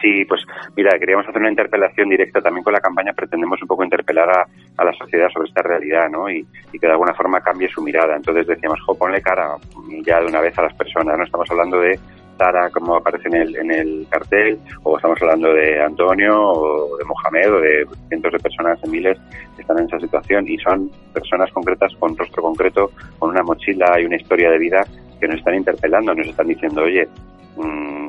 Sí, 0.01 0.25
pues 0.25 0.43
mira, 0.77 0.99
queríamos 0.99 1.27
hacer 1.27 1.41
una 1.41 1.51
interpelación 1.51 2.09
directa 2.09 2.41
también 2.41 2.65
con 2.65 2.73
la 2.73 2.81
campaña, 2.81 3.13
pretendemos 3.13 3.61
un 3.63 3.69
poco 3.69 3.85
interpelar 3.85 4.29
a, 4.29 4.85
la 4.85 4.93
sociedad 4.93 5.29
sobre 5.31 5.49
esta 5.49 5.63
realidad, 5.63 6.09
¿no? 6.11 6.29
Y, 6.29 6.45
que 6.73 6.87
de 6.87 6.93
alguna 6.93 7.15
forma 7.15 7.41
cambie 7.41 7.69
su 7.69 7.83
mirada. 7.83 8.17
Entonces 8.17 8.47
decíamos, 8.47 8.81
jo, 8.85 8.97
ponle 8.97 9.23
cara 9.23 9.57
ya 10.05 10.21
de 10.21 10.27
una 10.27 10.41
vez 10.41 10.59
a 10.59 10.63
las 10.63 10.75
personas, 10.75 11.17
¿no? 11.17 11.25
Estamos 11.25 11.51
hablando 11.51 11.81
de 11.81 11.99
Tara, 12.37 12.69
como 12.71 12.97
aparece 12.97 13.29
en 13.29 13.35
el, 13.37 13.57
en 13.57 13.71
el 13.71 14.07
cartel, 14.11 14.59
o 14.83 14.97
estamos 14.97 15.21
hablando 15.23 15.53
de 15.53 15.81
Antonio, 15.81 16.37
o 16.37 16.97
de 16.97 17.05
Mohamed, 17.05 17.53
o 17.53 17.61
de 17.61 17.87
cientos 18.09 18.33
de 18.33 18.39
personas, 18.41 18.81
de 18.83 18.91
miles, 18.91 19.19
que 19.55 19.63
están 19.63 19.79
en 19.79 19.87
esa 19.87 20.01
situación, 20.01 20.49
y 20.49 20.59
son 20.59 20.91
personas 21.13 21.51
concretas 21.53 21.95
con 22.01 22.17
rostro 22.17 22.43
concreto, 22.43 22.91
con 23.21 23.31
una 23.31 23.43
mochila 23.45 24.01
y 24.01 24.07
una 24.07 24.17
historia 24.17 24.51
de 24.51 24.59
vida 24.59 24.85
que 25.21 25.29
nos 25.29 25.39
están 25.39 25.55
interpelando, 25.55 26.15
nos 26.15 26.27
están 26.27 26.49
diciendo, 26.49 26.83
oye, 26.83 27.09
mmm, 27.57 28.09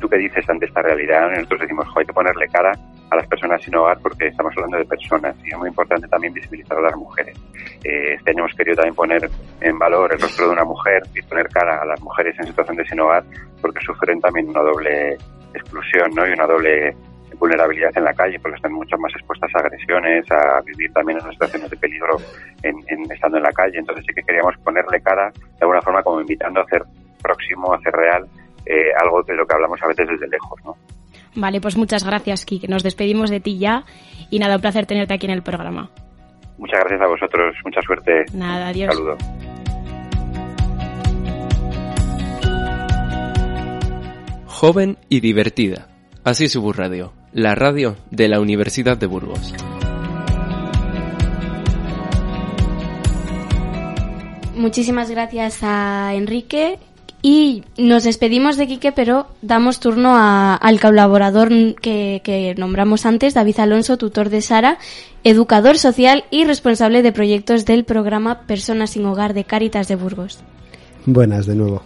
¿tú 0.00 0.08
qué 0.08 0.16
dices 0.16 0.48
ante 0.48 0.66
esta 0.66 0.82
realidad? 0.82 1.30
Nosotros 1.30 1.62
decimos, 1.62 1.86
hay 1.96 2.04
que 2.04 2.12
ponerle 2.12 2.48
cara 2.48 2.72
a 3.10 3.16
las 3.16 3.26
personas 3.26 3.62
sin 3.62 3.74
hogar 3.74 3.98
porque 4.00 4.28
estamos 4.28 4.52
hablando 4.56 4.78
de 4.78 4.84
personas 4.84 5.36
y 5.44 5.50
es 5.50 5.58
muy 5.58 5.68
importante 5.68 6.08
también 6.08 6.32
visibilizar 6.32 6.78
a 6.78 6.82
las 6.82 6.96
mujeres. 6.96 7.36
Eh, 7.84 8.14
este 8.14 8.30
año 8.30 8.40
hemos 8.40 8.54
querido 8.54 8.76
también 8.76 8.94
poner 8.94 9.30
en 9.60 9.78
valor 9.78 10.12
el 10.12 10.20
rostro 10.20 10.46
de 10.46 10.52
una 10.52 10.64
mujer 10.64 11.02
y 11.14 11.22
poner 11.22 11.48
cara 11.48 11.82
a 11.82 11.84
las 11.84 12.00
mujeres 12.00 12.36
en 12.38 12.46
situación 12.46 12.76
de 12.76 12.86
sin 12.86 13.00
hogar 13.00 13.24
porque 13.60 13.80
sufren 13.84 14.20
también 14.20 14.48
una 14.48 14.60
doble 14.60 15.16
exclusión 15.54 16.10
¿no? 16.14 16.26
y 16.26 16.32
una 16.32 16.46
doble 16.46 16.96
vulnerabilidad 17.38 17.90
en 17.96 18.04
la 18.04 18.14
calle 18.14 18.38
porque 18.40 18.56
están 18.56 18.72
mucho 18.72 18.96
más 18.98 19.12
expuestas 19.14 19.50
a 19.54 19.58
agresiones, 19.58 20.24
a 20.30 20.60
vivir 20.62 20.92
también 20.92 21.18
en 21.18 21.30
situaciones 21.30 21.70
de 21.70 21.76
peligro 21.76 22.16
en, 22.62 22.78
estando 23.10 23.36
en 23.36 23.42
la 23.42 23.52
calle. 23.52 23.78
Entonces 23.78 24.04
sí 24.06 24.14
que 24.14 24.22
queríamos 24.22 24.56
ponerle 24.58 25.00
cara 25.00 25.30
de 25.30 25.58
alguna 25.60 25.82
forma 25.82 26.02
como 26.02 26.20
invitando 26.20 26.60
a 26.60 26.64
hacer 26.64 26.82
próximo, 27.22 27.72
a 27.72 27.76
hacer 27.76 27.92
real 27.92 28.26
eh, 28.66 28.92
algo 29.00 29.22
de 29.22 29.34
lo 29.34 29.46
que 29.46 29.54
hablamos 29.54 29.80
a 29.82 29.86
veces 29.86 30.08
desde 30.08 30.28
lejos, 30.28 30.60
¿no? 30.64 30.76
Vale, 31.36 31.60
pues 31.60 31.76
muchas 31.76 32.04
gracias, 32.04 32.44
Kike. 32.44 32.68
Nos 32.68 32.82
despedimos 32.82 33.30
de 33.30 33.40
ti 33.40 33.58
ya 33.58 33.84
y 34.30 34.38
nada, 34.38 34.56
un 34.56 34.62
placer 34.62 34.86
tenerte 34.86 35.14
aquí 35.14 35.26
en 35.26 35.32
el 35.32 35.42
programa. 35.42 35.90
Muchas 36.58 36.80
gracias 36.80 37.00
a 37.02 37.06
vosotros, 37.06 37.54
mucha 37.64 37.82
suerte. 37.82 38.24
Nada, 38.32 38.68
adiós. 38.68 38.94
Saludos. 38.94 39.18
Joven 44.46 44.96
y 45.10 45.20
divertida. 45.20 45.88
Así 46.24 46.48
su 46.48 46.72
Radio, 46.72 47.12
la 47.32 47.54
radio 47.54 47.96
de 48.10 48.28
la 48.28 48.40
Universidad 48.40 48.96
de 48.96 49.06
Burgos. 49.06 49.54
Muchísimas 54.56 55.10
gracias 55.10 55.58
a 55.62 56.14
Enrique 56.14 56.78
y 57.28 57.64
nos 57.76 58.04
despedimos 58.04 58.56
de 58.56 58.68
Quique, 58.68 58.92
pero 58.92 59.26
damos 59.42 59.80
turno 59.80 60.12
al 60.14 60.80
colaborador 60.80 61.48
que, 61.74 62.54
nombramos 62.56 63.04
antes, 63.04 63.34
David 63.34 63.58
Alonso, 63.58 63.96
tutor 63.96 64.30
de 64.30 64.40
Sara, 64.40 64.78
educador 65.24 65.76
social 65.76 66.22
y 66.30 66.44
responsable 66.44 67.02
de 67.02 67.10
proyectos 67.10 67.64
del 67.64 67.82
programa 67.82 68.42
Personas 68.42 68.90
sin 68.90 69.04
Hogar 69.06 69.34
de 69.34 69.42
Cáritas 69.42 69.88
de 69.88 69.96
Burgos. 69.96 70.38
Buenas, 71.04 71.46
de 71.46 71.56
nuevo. 71.56 71.82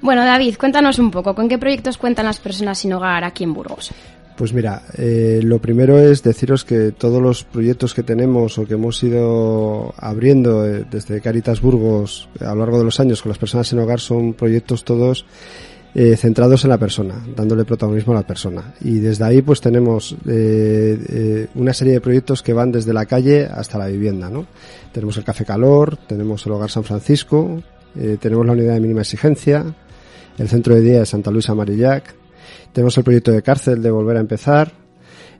Bueno, 0.00 0.24
David, 0.24 0.56
cuéntanos 0.58 0.98
un 0.98 1.12
poco, 1.12 1.36
¿con 1.36 1.48
qué 1.48 1.56
proyectos 1.56 1.96
cuentan 1.96 2.26
las 2.26 2.40
personas 2.40 2.78
sin 2.78 2.94
hogar 2.94 3.22
aquí 3.22 3.44
en 3.44 3.54
Burgos? 3.54 3.92
Pues 4.36 4.52
mira, 4.52 4.82
eh, 4.98 5.40
lo 5.42 5.60
primero 5.60 5.98
es 5.98 6.22
deciros 6.22 6.62
que 6.62 6.92
todos 6.92 7.22
los 7.22 7.44
proyectos 7.44 7.94
que 7.94 8.02
tenemos 8.02 8.58
o 8.58 8.66
que 8.66 8.74
hemos 8.74 9.02
ido 9.02 9.94
abriendo 9.96 10.66
eh, 10.66 10.84
desde 10.90 11.22
Caritas 11.22 11.62
Burgos 11.62 12.28
a 12.40 12.54
lo 12.54 12.56
largo 12.56 12.78
de 12.78 12.84
los 12.84 13.00
años 13.00 13.22
con 13.22 13.30
las 13.30 13.38
personas 13.38 13.72
en 13.72 13.78
hogar 13.78 13.98
son 13.98 14.34
proyectos 14.34 14.84
todos 14.84 15.24
eh, 15.94 16.16
centrados 16.16 16.64
en 16.64 16.70
la 16.70 16.76
persona, 16.76 17.14
dándole 17.34 17.64
protagonismo 17.64 18.12
a 18.12 18.16
la 18.16 18.26
persona. 18.26 18.74
Y 18.82 18.98
desde 18.98 19.24
ahí 19.24 19.40
pues 19.40 19.62
tenemos 19.62 20.14
una 21.54 21.72
serie 21.72 21.94
de 21.94 22.00
proyectos 22.02 22.42
que 22.42 22.52
van 22.52 22.70
desde 22.70 22.92
la 22.92 23.06
calle 23.06 23.46
hasta 23.46 23.78
la 23.78 23.86
vivienda, 23.86 24.28
¿no? 24.28 24.46
Tenemos 24.92 25.16
el 25.16 25.24
Café 25.24 25.46
Calor, 25.46 25.96
tenemos 26.06 26.44
el 26.44 26.52
Hogar 26.52 26.70
San 26.70 26.84
Francisco, 26.84 27.62
tenemos 28.20 28.44
la 28.44 28.52
Unidad 28.52 28.74
de 28.74 28.80
Mínima 28.80 29.00
Exigencia, 29.00 29.64
el 30.36 30.48
Centro 30.48 30.74
de 30.74 30.82
Día 30.82 30.98
de 30.98 31.06
Santa 31.06 31.30
Luisa 31.30 31.54
Marillac, 31.54 32.25
tenemos 32.72 32.96
el 32.98 33.04
proyecto 33.04 33.32
de 33.32 33.42
cárcel 33.42 33.82
de 33.82 33.90
volver 33.90 34.16
a 34.16 34.20
empezar, 34.20 34.72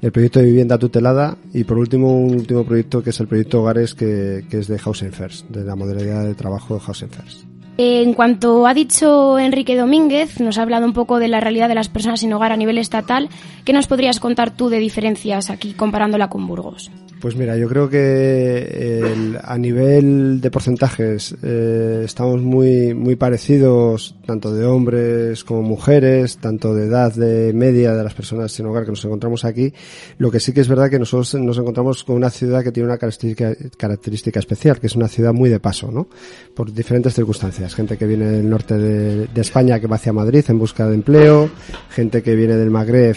el 0.02 0.12
proyecto 0.12 0.40
de 0.40 0.46
vivienda 0.46 0.78
tutelada 0.78 1.36
y 1.52 1.64
por 1.64 1.78
último 1.78 2.16
un 2.18 2.34
último 2.34 2.64
proyecto 2.64 3.02
que 3.02 3.10
es 3.10 3.20
el 3.20 3.28
proyecto 3.28 3.62
Hogares 3.62 3.94
que, 3.94 4.44
es 4.50 4.68
de 4.68 4.78
Housing 4.78 5.12
First, 5.12 5.48
de 5.48 5.64
la 5.64 5.74
modalidad 5.74 6.24
de 6.24 6.34
trabajo 6.34 6.74
de 6.74 6.80
Housing 6.80 7.10
First. 7.10 7.44
En 7.78 8.14
cuanto 8.14 8.66
ha 8.66 8.72
dicho 8.72 9.38
Enrique 9.38 9.76
Domínguez, 9.76 10.40
nos 10.40 10.56
ha 10.56 10.62
hablado 10.62 10.86
un 10.86 10.94
poco 10.94 11.18
de 11.18 11.28
la 11.28 11.40
realidad 11.40 11.68
de 11.68 11.74
las 11.74 11.90
personas 11.90 12.20
sin 12.20 12.32
hogar 12.32 12.52
a 12.52 12.56
nivel 12.56 12.78
estatal. 12.78 13.28
¿Qué 13.66 13.74
nos 13.74 13.86
podrías 13.86 14.18
contar 14.18 14.50
tú 14.50 14.70
de 14.70 14.78
diferencias 14.78 15.50
aquí 15.50 15.74
comparándola 15.74 16.28
con 16.28 16.46
Burgos? 16.46 16.90
Pues 17.26 17.34
mira, 17.34 17.56
yo 17.56 17.68
creo 17.68 17.90
que 17.90 19.02
el, 19.02 19.36
a 19.42 19.58
nivel 19.58 20.40
de 20.40 20.48
porcentajes 20.48 21.34
eh, 21.42 22.02
estamos 22.04 22.40
muy 22.40 22.94
muy 22.94 23.16
parecidos, 23.16 24.14
tanto 24.24 24.54
de 24.54 24.64
hombres 24.64 25.42
como 25.42 25.62
mujeres, 25.62 26.38
tanto 26.38 26.72
de 26.72 26.86
edad 26.86 27.12
de 27.12 27.52
media 27.52 27.94
de 27.94 28.04
las 28.04 28.14
personas 28.14 28.52
sin 28.52 28.66
hogar 28.66 28.84
que 28.84 28.90
nos 28.90 29.04
encontramos 29.04 29.44
aquí. 29.44 29.72
Lo 30.18 30.30
que 30.30 30.38
sí 30.38 30.52
que 30.52 30.60
es 30.60 30.68
verdad 30.68 30.88
que 30.88 31.00
nosotros 31.00 31.34
nos 31.34 31.58
encontramos 31.58 32.04
con 32.04 32.14
una 32.14 32.30
ciudad 32.30 32.62
que 32.62 32.70
tiene 32.70 32.90
una 32.90 32.96
característica, 32.96 33.56
característica 33.76 34.38
especial, 34.38 34.78
que 34.78 34.86
es 34.86 34.94
una 34.94 35.08
ciudad 35.08 35.32
muy 35.32 35.50
de 35.50 35.58
paso, 35.58 35.90
¿no? 35.90 36.06
Por 36.54 36.72
diferentes 36.72 37.12
circunstancias. 37.12 37.74
Gente 37.74 37.98
que 37.98 38.06
viene 38.06 38.26
del 38.26 38.48
norte 38.48 38.78
de, 38.78 39.26
de 39.26 39.40
España 39.40 39.80
que 39.80 39.88
va 39.88 39.96
hacia 39.96 40.12
Madrid 40.12 40.44
en 40.46 40.60
busca 40.60 40.86
de 40.86 40.94
empleo, 40.94 41.50
gente 41.90 42.22
que 42.22 42.36
viene 42.36 42.54
del 42.54 42.70
Magreb 42.70 43.16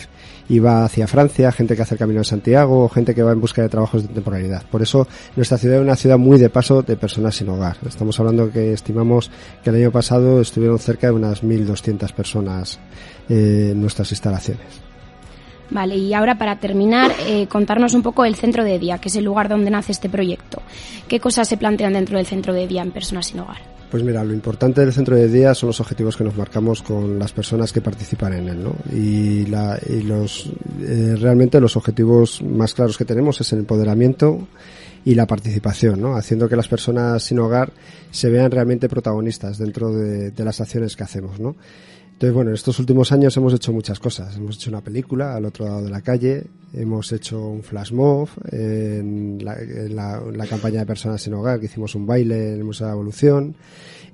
y 0.50 0.60
va 0.60 0.84
hacia 0.84 1.08
Francia, 1.08 1.52
gente 1.52 1.76
que 1.76 1.84
hace 1.84 1.94
el 1.96 2.00
camino 2.00 2.20
de 2.20 2.26
Santiago, 2.26 2.90
gente 2.90 3.14
que 3.14 3.22
va 3.22 3.32
en 3.32 3.40
busca 3.40 3.62
de 3.62 3.70
trabajos 3.70 4.08
de 4.08 4.14
temporalidad. 4.14 4.64
Por 4.70 4.82
eso 4.82 5.08
nuestra 5.36 5.58
ciudad 5.60 5.78
es 5.78 5.84
una 5.84 5.96
ciudad 5.96 6.18
muy 6.18 6.40
de 6.40 6.50
paso 6.50 6.82
de 6.82 6.98
personas 6.98 7.36
sin 7.36 7.50
hogar. 7.50 7.78
Estamos 7.88 8.20
hablando 8.20 8.52
que 8.52 8.74
estimamos 8.74 9.30
que 9.64 9.70
el 9.70 9.76
año 9.78 9.92
pasado 9.92 10.42
estuvieron 10.42 10.80
cerca 10.80 11.08
de 11.08 11.14
unas 11.14 11.44
1.200 11.44 12.12
personas 12.14 12.80
eh, 13.30 13.70
en 13.72 13.80
nuestras 13.82 14.12
instalaciones. 14.12 14.82
Vale, 15.70 15.96
y 15.96 16.16
ahora 16.16 16.36
para 16.36 16.60
terminar, 16.60 17.12
eh, 17.28 17.46
contarnos 17.48 17.94
un 17.94 18.02
poco 18.02 18.26
el 18.26 18.34
centro 18.34 18.64
de 18.64 18.80
día, 18.80 18.98
que 18.98 19.10
es 19.10 19.16
el 19.16 19.26
lugar 19.26 19.50
donde 19.50 19.70
nace 19.70 19.92
este 19.92 20.10
proyecto. 20.10 20.64
¿Qué 21.08 21.20
cosas 21.20 21.48
se 21.48 21.58
plantean 21.58 21.94
dentro 21.94 22.18
del 22.18 22.26
centro 22.26 22.54
de 22.54 22.68
día 22.68 22.82
en 22.82 22.92
personas 22.92 23.28
sin 23.28 23.42
hogar? 23.42 23.79
Pues 23.90 24.04
mira, 24.04 24.24
lo 24.24 24.34
importante 24.34 24.82
del 24.82 24.94
centro 24.94 25.16
de 25.16 25.28
día 25.28 25.56
son 25.56 25.68
los 25.68 25.80
objetivos 25.80 26.16
que 26.16 26.24
nos 26.24 26.38
marcamos 26.38 26.84
con 26.84 27.18
las 27.18 27.32
personas 27.32 27.74
que 27.74 27.82
participan 27.82 28.34
en 28.34 28.48
él, 28.48 28.64
¿no? 28.64 28.76
Y, 28.94 29.48
la, 29.48 29.80
y 29.88 30.04
los 30.04 30.52
eh, 30.82 31.16
realmente 31.20 31.60
los 31.60 31.76
objetivos 31.76 32.44
más 32.44 32.76
claros 32.76 33.00
que 33.00 33.06
tenemos 33.06 33.42
es 33.42 33.52
el 33.52 33.60
empoderamiento 33.60 34.48
y 35.04 35.16
la 35.16 35.26
participación, 35.26 36.02
¿no? 36.02 36.16
Haciendo 36.16 36.48
que 36.48 36.56
las 36.56 36.68
personas 36.68 37.24
sin 37.24 37.40
hogar 37.40 37.72
se 38.12 38.30
vean 38.30 38.52
realmente 38.52 38.88
protagonistas 38.88 39.58
dentro 39.58 39.92
de, 39.92 40.30
de 40.30 40.46
las 40.46 40.62
acciones 40.62 40.96
que 40.96 41.04
hacemos, 41.04 41.40
¿no? 41.40 41.56
Entonces, 42.20 42.36
bueno, 42.36 42.50
en 42.50 42.56
estos 42.56 42.78
últimos 42.80 43.14
años 43.14 43.38
hemos 43.38 43.54
hecho 43.54 43.72
muchas 43.72 43.98
cosas. 43.98 44.36
Hemos 44.36 44.58
hecho 44.58 44.70
una 44.70 44.82
película 44.82 45.38
al 45.38 45.46
otro 45.46 45.64
lado 45.64 45.84
de 45.84 45.90
la 45.90 46.02
calle, 46.02 46.44
hemos 46.74 47.10
hecho 47.14 47.48
un 47.48 47.64
flash 47.64 47.94
mob 47.94 48.28
en 48.52 49.40
la, 49.42 50.46
campaña 50.50 50.82
de 50.82 50.86
personas 50.86 51.22
sin 51.22 51.34
hogar, 51.36 51.62
que 51.62 51.68
hicimos 51.68 51.96
un 51.96 52.06
baile 52.06 52.50
en 52.50 52.54
el 52.56 52.66
Museo 52.66 52.88
de 52.88 52.92
Evolución, 52.92 53.56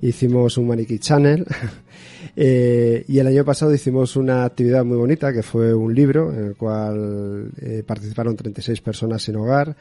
hicimos 0.02 0.56
un 0.56 0.68
Maniquí 0.68 1.00
Channel, 1.00 1.44
eh, 2.36 3.04
y 3.08 3.18
el 3.18 3.26
año 3.26 3.44
pasado 3.44 3.74
hicimos 3.74 4.14
una 4.14 4.44
actividad 4.44 4.84
muy 4.84 4.98
bonita, 4.98 5.32
que 5.32 5.42
fue 5.42 5.74
un 5.74 5.92
libro, 5.92 6.32
en 6.32 6.44
el 6.44 6.54
cual 6.54 7.50
eh, 7.60 7.82
participaron 7.84 8.36
36 8.36 8.82
personas 8.82 9.20
sin 9.20 9.34
hogar, 9.34 9.76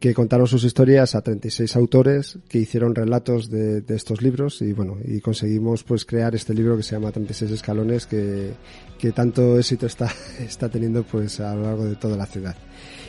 que 0.00 0.14
contaron 0.14 0.46
sus 0.46 0.62
historias 0.64 1.14
a 1.14 1.22
36 1.22 1.74
autores 1.76 2.38
que 2.48 2.58
hicieron 2.58 2.94
relatos 2.94 3.50
de, 3.50 3.82
estos 3.88 4.22
libros 4.22 4.62
y 4.62 4.72
bueno, 4.72 4.96
y 5.04 5.20
conseguimos 5.20 5.82
pues 5.82 6.04
crear 6.04 6.34
este 6.34 6.54
libro 6.54 6.76
que 6.76 6.82
se 6.82 6.94
llama 6.94 7.10
36 7.10 7.50
escalones 7.50 8.06
que, 8.06 8.52
que 8.98 9.10
tanto 9.12 9.58
éxito 9.58 9.86
está, 9.86 10.08
está 10.38 10.68
teniendo 10.68 11.02
pues 11.02 11.40
a 11.40 11.54
lo 11.54 11.62
largo 11.62 11.84
de 11.84 11.96
toda 11.96 12.16
la 12.16 12.26
ciudad. 12.26 12.54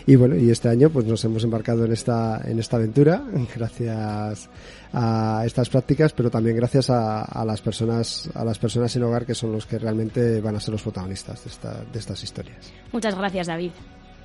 Y 0.07 0.15
bueno, 0.15 0.35
y 0.35 0.49
este 0.49 0.69
año 0.69 0.89
pues 0.89 1.05
nos 1.05 1.23
hemos 1.25 1.43
embarcado 1.43 1.85
en 1.85 1.91
esta, 1.91 2.41
en 2.43 2.57
esta 2.57 2.77
aventura 2.77 3.23
gracias 3.55 4.49
a 4.91 5.43
estas 5.45 5.69
prácticas, 5.69 6.13
pero 6.13 6.31
también 6.31 6.55
gracias 6.55 6.89
a, 6.89 7.21
a 7.21 7.45
las 7.45 7.61
personas, 7.61 8.29
a 8.33 8.43
las 8.43 8.57
personas 8.57 8.91
sin 8.91 9.03
hogar 9.03 9.27
que 9.27 9.35
son 9.35 9.51
los 9.51 9.67
que 9.67 9.77
realmente 9.77 10.41
van 10.41 10.55
a 10.55 10.59
ser 10.59 10.71
los 10.71 10.81
protagonistas 10.81 11.43
de, 11.43 11.51
esta, 11.51 11.83
de 11.83 11.99
estas 11.99 12.23
historias. 12.23 12.73
Muchas 12.91 13.15
gracias, 13.15 13.45
David. 13.45 13.71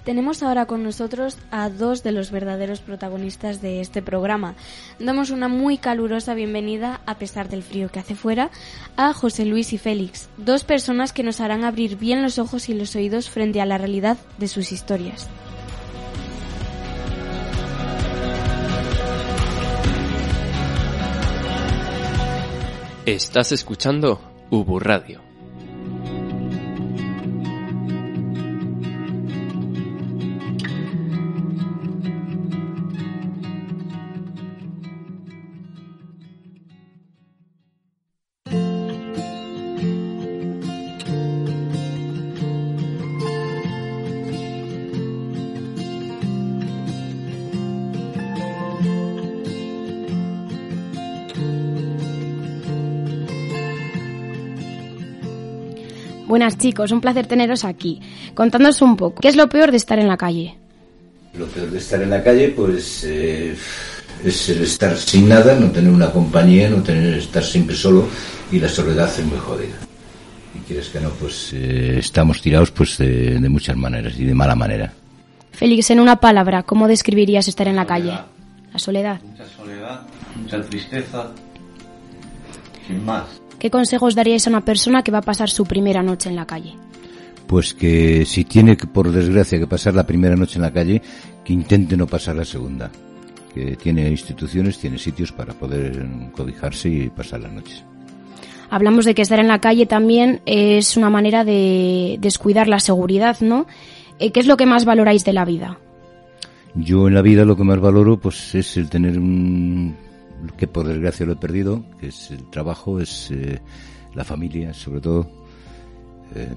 Tenemos 0.04 0.42
ahora 0.42 0.66
con 0.66 0.82
nosotros 0.82 1.38
a 1.50 1.70
dos 1.70 2.02
de 2.02 2.12
los 2.12 2.30
verdaderos 2.30 2.80
protagonistas 2.80 3.62
de 3.62 3.80
este 3.80 4.02
programa. 4.02 4.54
Damos 4.98 5.30
una 5.30 5.48
muy 5.48 5.78
calurosa 5.78 6.34
bienvenida, 6.34 7.00
a 7.06 7.16
pesar 7.18 7.48
del 7.48 7.62
frío 7.62 7.88
que 7.88 8.00
hace 8.00 8.14
fuera, 8.14 8.50
a 8.96 9.14
José 9.14 9.46
Luis 9.46 9.72
y 9.72 9.78
Félix, 9.78 10.28
dos 10.36 10.62
personas 10.64 11.14
que 11.14 11.22
nos 11.22 11.40
harán 11.40 11.64
abrir 11.64 11.96
bien 11.96 12.22
los 12.22 12.38
ojos 12.38 12.68
y 12.68 12.74
los 12.74 12.94
oídos 12.94 13.30
frente 13.30 13.62
a 13.62 13.66
la 13.66 13.78
realidad 13.78 14.18
de 14.36 14.48
sus 14.48 14.72
historias. 14.72 15.28
Estás 23.06 23.52
escuchando 23.52 24.20
Ubu 24.50 24.78
Radio. 24.80 25.33
Buenas 56.34 56.58
chicos, 56.58 56.90
un 56.90 57.00
placer 57.00 57.28
teneros 57.28 57.64
aquí. 57.64 58.00
Contándonos 58.34 58.82
un 58.82 58.96
poco, 58.96 59.20
¿qué 59.20 59.28
es 59.28 59.36
lo 59.36 59.48
peor 59.48 59.70
de 59.70 59.76
estar 59.76 60.00
en 60.00 60.08
la 60.08 60.16
calle? 60.16 60.56
Lo 61.38 61.46
peor 61.46 61.70
de 61.70 61.78
estar 61.78 62.02
en 62.02 62.10
la 62.10 62.24
calle, 62.24 62.48
pues 62.48 63.04
eh, 63.04 63.54
es 64.24 64.48
el 64.48 64.62
estar 64.62 64.96
sin 64.96 65.28
nada, 65.28 65.54
no 65.54 65.70
tener 65.70 65.92
una 65.92 66.10
compañía, 66.10 66.68
no 66.68 66.82
tener 66.82 67.18
estar 67.18 67.44
siempre 67.44 67.76
solo 67.76 68.08
y 68.50 68.58
la 68.58 68.68
soledad 68.68 69.08
es 69.16 69.24
muy 69.24 69.38
jodida. 69.38 69.76
Y 70.56 70.58
quieres 70.66 70.88
que 70.88 70.98
no, 70.98 71.10
pues 71.10 71.52
eh, 71.52 71.98
estamos 72.00 72.42
tirados 72.42 72.72
pues 72.72 72.98
de, 72.98 73.38
de, 73.38 73.48
muchas 73.48 73.76
maneras 73.76 74.18
y 74.18 74.24
de 74.24 74.34
mala 74.34 74.56
manera. 74.56 74.92
Félix, 75.52 75.92
en 75.92 76.00
una 76.00 76.16
palabra, 76.16 76.64
¿cómo 76.64 76.88
describirías 76.88 77.46
estar 77.46 77.68
en 77.68 77.76
la 77.76 77.86
calle? 77.86 78.18
La 78.72 78.78
soledad. 78.80 79.20
Mucha 79.22 79.46
soledad, 79.46 80.00
mucha 80.34 80.60
tristeza, 80.62 81.30
sin 82.88 83.04
más. 83.04 83.43
¿Qué 83.64 83.70
consejos 83.70 84.14
daríais 84.14 84.46
a 84.46 84.50
una 84.50 84.60
persona 84.60 85.02
que 85.02 85.10
va 85.10 85.20
a 85.20 85.22
pasar 85.22 85.48
su 85.48 85.64
primera 85.64 86.02
noche 86.02 86.28
en 86.28 86.36
la 86.36 86.44
calle? 86.44 86.74
Pues 87.46 87.72
que 87.72 88.26
si 88.26 88.44
tiene, 88.44 88.76
que, 88.76 88.86
por 88.86 89.10
desgracia, 89.10 89.58
que 89.58 89.66
pasar 89.66 89.94
la 89.94 90.04
primera 90.04 90.36
noche 90.36 90.56
en 90.56 90.62
la 90.64 90.70
calle, 90.70 91.00
que 91.42 91.54
intente 91.54 91.96
no 91.96 92.06
pasar 92.06 92.36
la 92.36 92.44
segunda. 92.44 92.90
Que 93.54 93.76
tiene 93.76 94.10
instituciones, 94.10 94.78
tiene 94.78 94.98
sitios 94.98 95.32
para 95.32 95.54
poder 95.54 96.06
cobijarse 96.32 96.90
y 96.90 97.08
pasar 97.08 97.40
las 97.40 97.52
noches. 97.54 97.82
Hablamos 98.68 99.06
de 99.06 99.14
que 99.14 99.22
estar 99.22 99.38
en 99.38 99.48
la 99.48 99.62
calle 99.62 99.86
también 99.86 100.42
es 100.44 100.98
una 100.98 101.08
manera 101.08 101.42
de 101.42 102.18
descuidar 102.20 102.68
la 102.68 102.80
seguridad, 102.80 103.38
¿no? 103.40 103.66
Eh, 104.18 104.30
¿Qué 104.30 104.40
es 104.40 104.46
lo 104.46 104.58
que 104.58 104.66
más 104.66 104.84
valoráis 104.84 105.24
de 105.24 105.32
la 105.32 105.46
vida? 105.46 105.78
Yo 106.74 107.08
en 107.08 107.14
la 107.14 107.22
vida 107.22 107.46
lo 107.46 107.56
que 107.56 107.64
más 107.64 107.80
valoro 107.80 108.18
pues 108.18 108.54
es 108.54 108.76
el 108.76 108.90
tener 108.90 109.18
un, 109.18 109.96
que 110.56 110.66
por 110.66 110.86
desgracia 110.86 111.26
lo 111.26 111.32
he 111.32 111.36
perdido, 111.36 111.84
que 111.98 112.08
es 112.08 112.30
el 112.30 112.48
trabajo, 112.50 113.00
es 113.00 113.30
eh, 113.30 113.60
la 114.14 114.24
familia, 114.24 114.72
sobre 114.72 115.00
todo, 115.00 115.28
eh, 116.34 116.54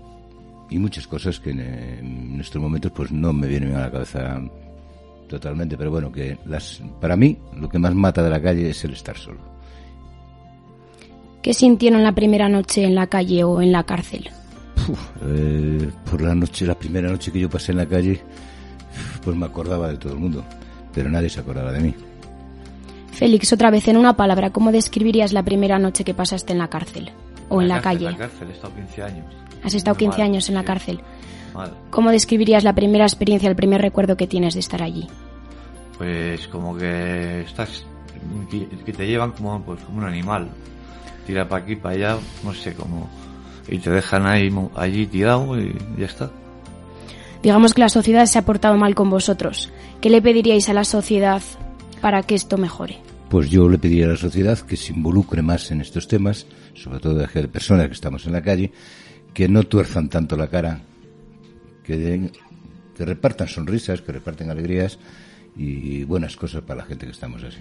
y 0.69 0.79
muchas 0.79 1.07
cosas 1.07 1.39
que 1.39 1.51
en, 1.51 1.59
en, 1.59 2.41
estos 2.41 2.61
momentos 2.61 2.91
pues 2.91 3.11
no 3.11 3.31
me 3.33 3.47
vienen 3.47 3.75
a 3.75 3.81
la 3.81 3.91
cabeza 3.91 4.41
totalmente, 5.27 5.77
pero 5.77 5.91
bueno, 5.91 6.11
que 6.11 6.37
las, 6.45 6.81
para 6.99 7.15
mí 7.15 7.37
lo 7.55 7.69
que 7.69 7.79
más 7.79 7.93
mata 7.93 8.23
de 8.23 8.29
la 8.29 8.41
calle 8.41 8.69
es 8.69 8.83
el 8.83 8.93
estar 8.93 9.17
solo. 9.17 9.39
¿Qué 11.41 11.53
sintieron 11.53 12.03
la 12.03 12.13
primera 12.13 12.49
noche 12.49 12.83
en 12.83 12.95
la 12.95 13.07
calle 13.07 13.43
o 13.43 13.61
en 13.61 13.71
la 13.71 13.83
cárcel? 13.83 14.29
Uf, 14.89 14.99
eh, 15.23 15.89
por 16.09 16.21
la 16.21 16.35
noche, 16.35 16.65
la 16.65 16.77
primera 16.77 17.09
noche 17.09 17.31
que 17.31 17.39
yo 17.39 17.49
pasé 17.49 17.71
en 17.71 17.77
la 17.77 17.85
calle, 17.85 18.19
pues 19.23 19.35
me 19.35 19.45
acordaba 19.45 19.89
de 19.89 19.97
todo 19.97 20.13
el 20.13 20.19
mundo, 20.19 20.43
pero 20.93 21.09
nadie 21.09 21.29
se 21.29 21.39
acordaba 21.39 21.71
de 21.71 21.79
mí. 21.79 21.95
Félix, 23.17 23.51
otra 23.53 23.71
vez 23.71 23.87
en 23.87 23.97
una 23.97 24.15
palabra, 24.15 24.51
¿cómo 24.51 24.71
describirías 24.71 25.33
la 25.33 25.43
primera 25.43 25.79
noche 25.79 26.03
que 26.03 26.13
pasaste 26.13 26.53
en 26.53 26.59
la 26.59 26.69
cárcel 26.69 27.11
o 27.49 27.61
en 27.61 27.67
la, 27.67 27.77
la 27.77 27.81
calle? 27.81 28.05
En 28.05 28.11
la 28.11 28.17
cárcel, 28.17 28.49
he 28.49 28.53
estado 28.53 28.73
15 28.75 29.03
años. 29.03 29.25
Has 29.63 29.73
estado 29.73 29.95
Muy 29.95 30.05
15 30.05 30.17
mal, 30.17 30.27
años 30.27 30.49
en 30.49 30.55
la 30.55 30.61
sí. 30.61 30.67
cárcel. 30.67 31.01
Mal. 31.53 31.73
¿Cómo 31.89 32.11
describirías 32.11 32.63
la 32.63 32.73
primera 32.73 33.05
experiencia, 33.05 33.49
el 33.49 33.55
primer 33.55 33.81
recuerdo 33.81 34.15
que 34.15 34.27
tienes 34.27 34.53
de 34.53 34.59
estar 34.59 34.83
allí? 34.83 35.07
Pues 35.97 36.47
como 36.49 36.77
que 36.77 37.41
estás 37.41 37.85
que, 38.51 38.93
te 38.93 39.07
llevan 39.07 39.31
como 39.31 39.61
pues 39.63 39.81
como 39.81 39.97
un 39.97 40.05
animal. 40.05 40.49
Tira 41.25 41.47
para 41.47 41.63
aquí, 41.63 41.75
para 41.75 41.95
allá, 41.95 42.17
no 42.43 42.53
sé 42.53 42.73
cómo 42.73 43.09
y 43.67 43.79
te 43.79 43.89
dejan 43.89 44.25
ahí 44.25 44.53
allí 44.75 45.07
tirado 45.07 45.59
y 45.59 45.75
ya 45.97 46.05
está. 46.05 46.31
Digamos 47.43 47.73
que 47.73 47.81
la 47.81 47.89
sociedad 47.89 48.25
se 48.25 48.39
ha 48.39 48.45
portado 48.45 48.77
mal 48.77 48.95
con 48.95 49.09
vosotros. 49.09 49.69
¿Qué 50.01 50.09
le 50.09 50.21
pediríais 50.21 50.69
a 50.69 50.73
la 50.73 50.83
sociedad 50.83 51.41
para 52.01 52.23
que 52.23 52.35
esto 52.35 52.57
mejore? 52.57 52.99
Pues 53.29 53.49
yo 53.49 53.67
le 53.67 53.77
pediría 53.77 54.05
a 54.05 54.09
la 54.09 54.17
sociedad 54.17 54.57
que 54.59 54.77
se 54.77 54.93
involucre 54.93 55.41
más 55.41 55.69
en 55.71 55.81
estos 55.81 56.07
temas, 56.07 56.47
sobre 56.73 56.99
todo 56.99 57.15
de 57.15 57.47
personas 57.47 57.87
que 57.87 57.93
estamos 57.93 58.25
en 58.25 58.33
la 58.33 58.41
calle, 58.41 58.71
que 59.33 59.49
no 59.49 59.63
tuerzan 59.63 60.07
tanto 60.09 60.37
la 60.37 60.47
cara, 60.47 60.81
que, 61.83 61.97
den- 61.97 62.31
que 62.95 63.05
repartan 63.05 63.47
sonrisas, 63.47 64.01
que 64.01 64.13
reparten 64.13 64.49
alegrías 64.49 64.97
y 65.57 66.03
buenas 66.05 66.35
cosas 66.37 66.61
para 66.61 66.79
la 66.81 66.85
gente 66.85 67.05
que 67.05 67.11
estamos 67.11 67.43
así. 67.43 67.59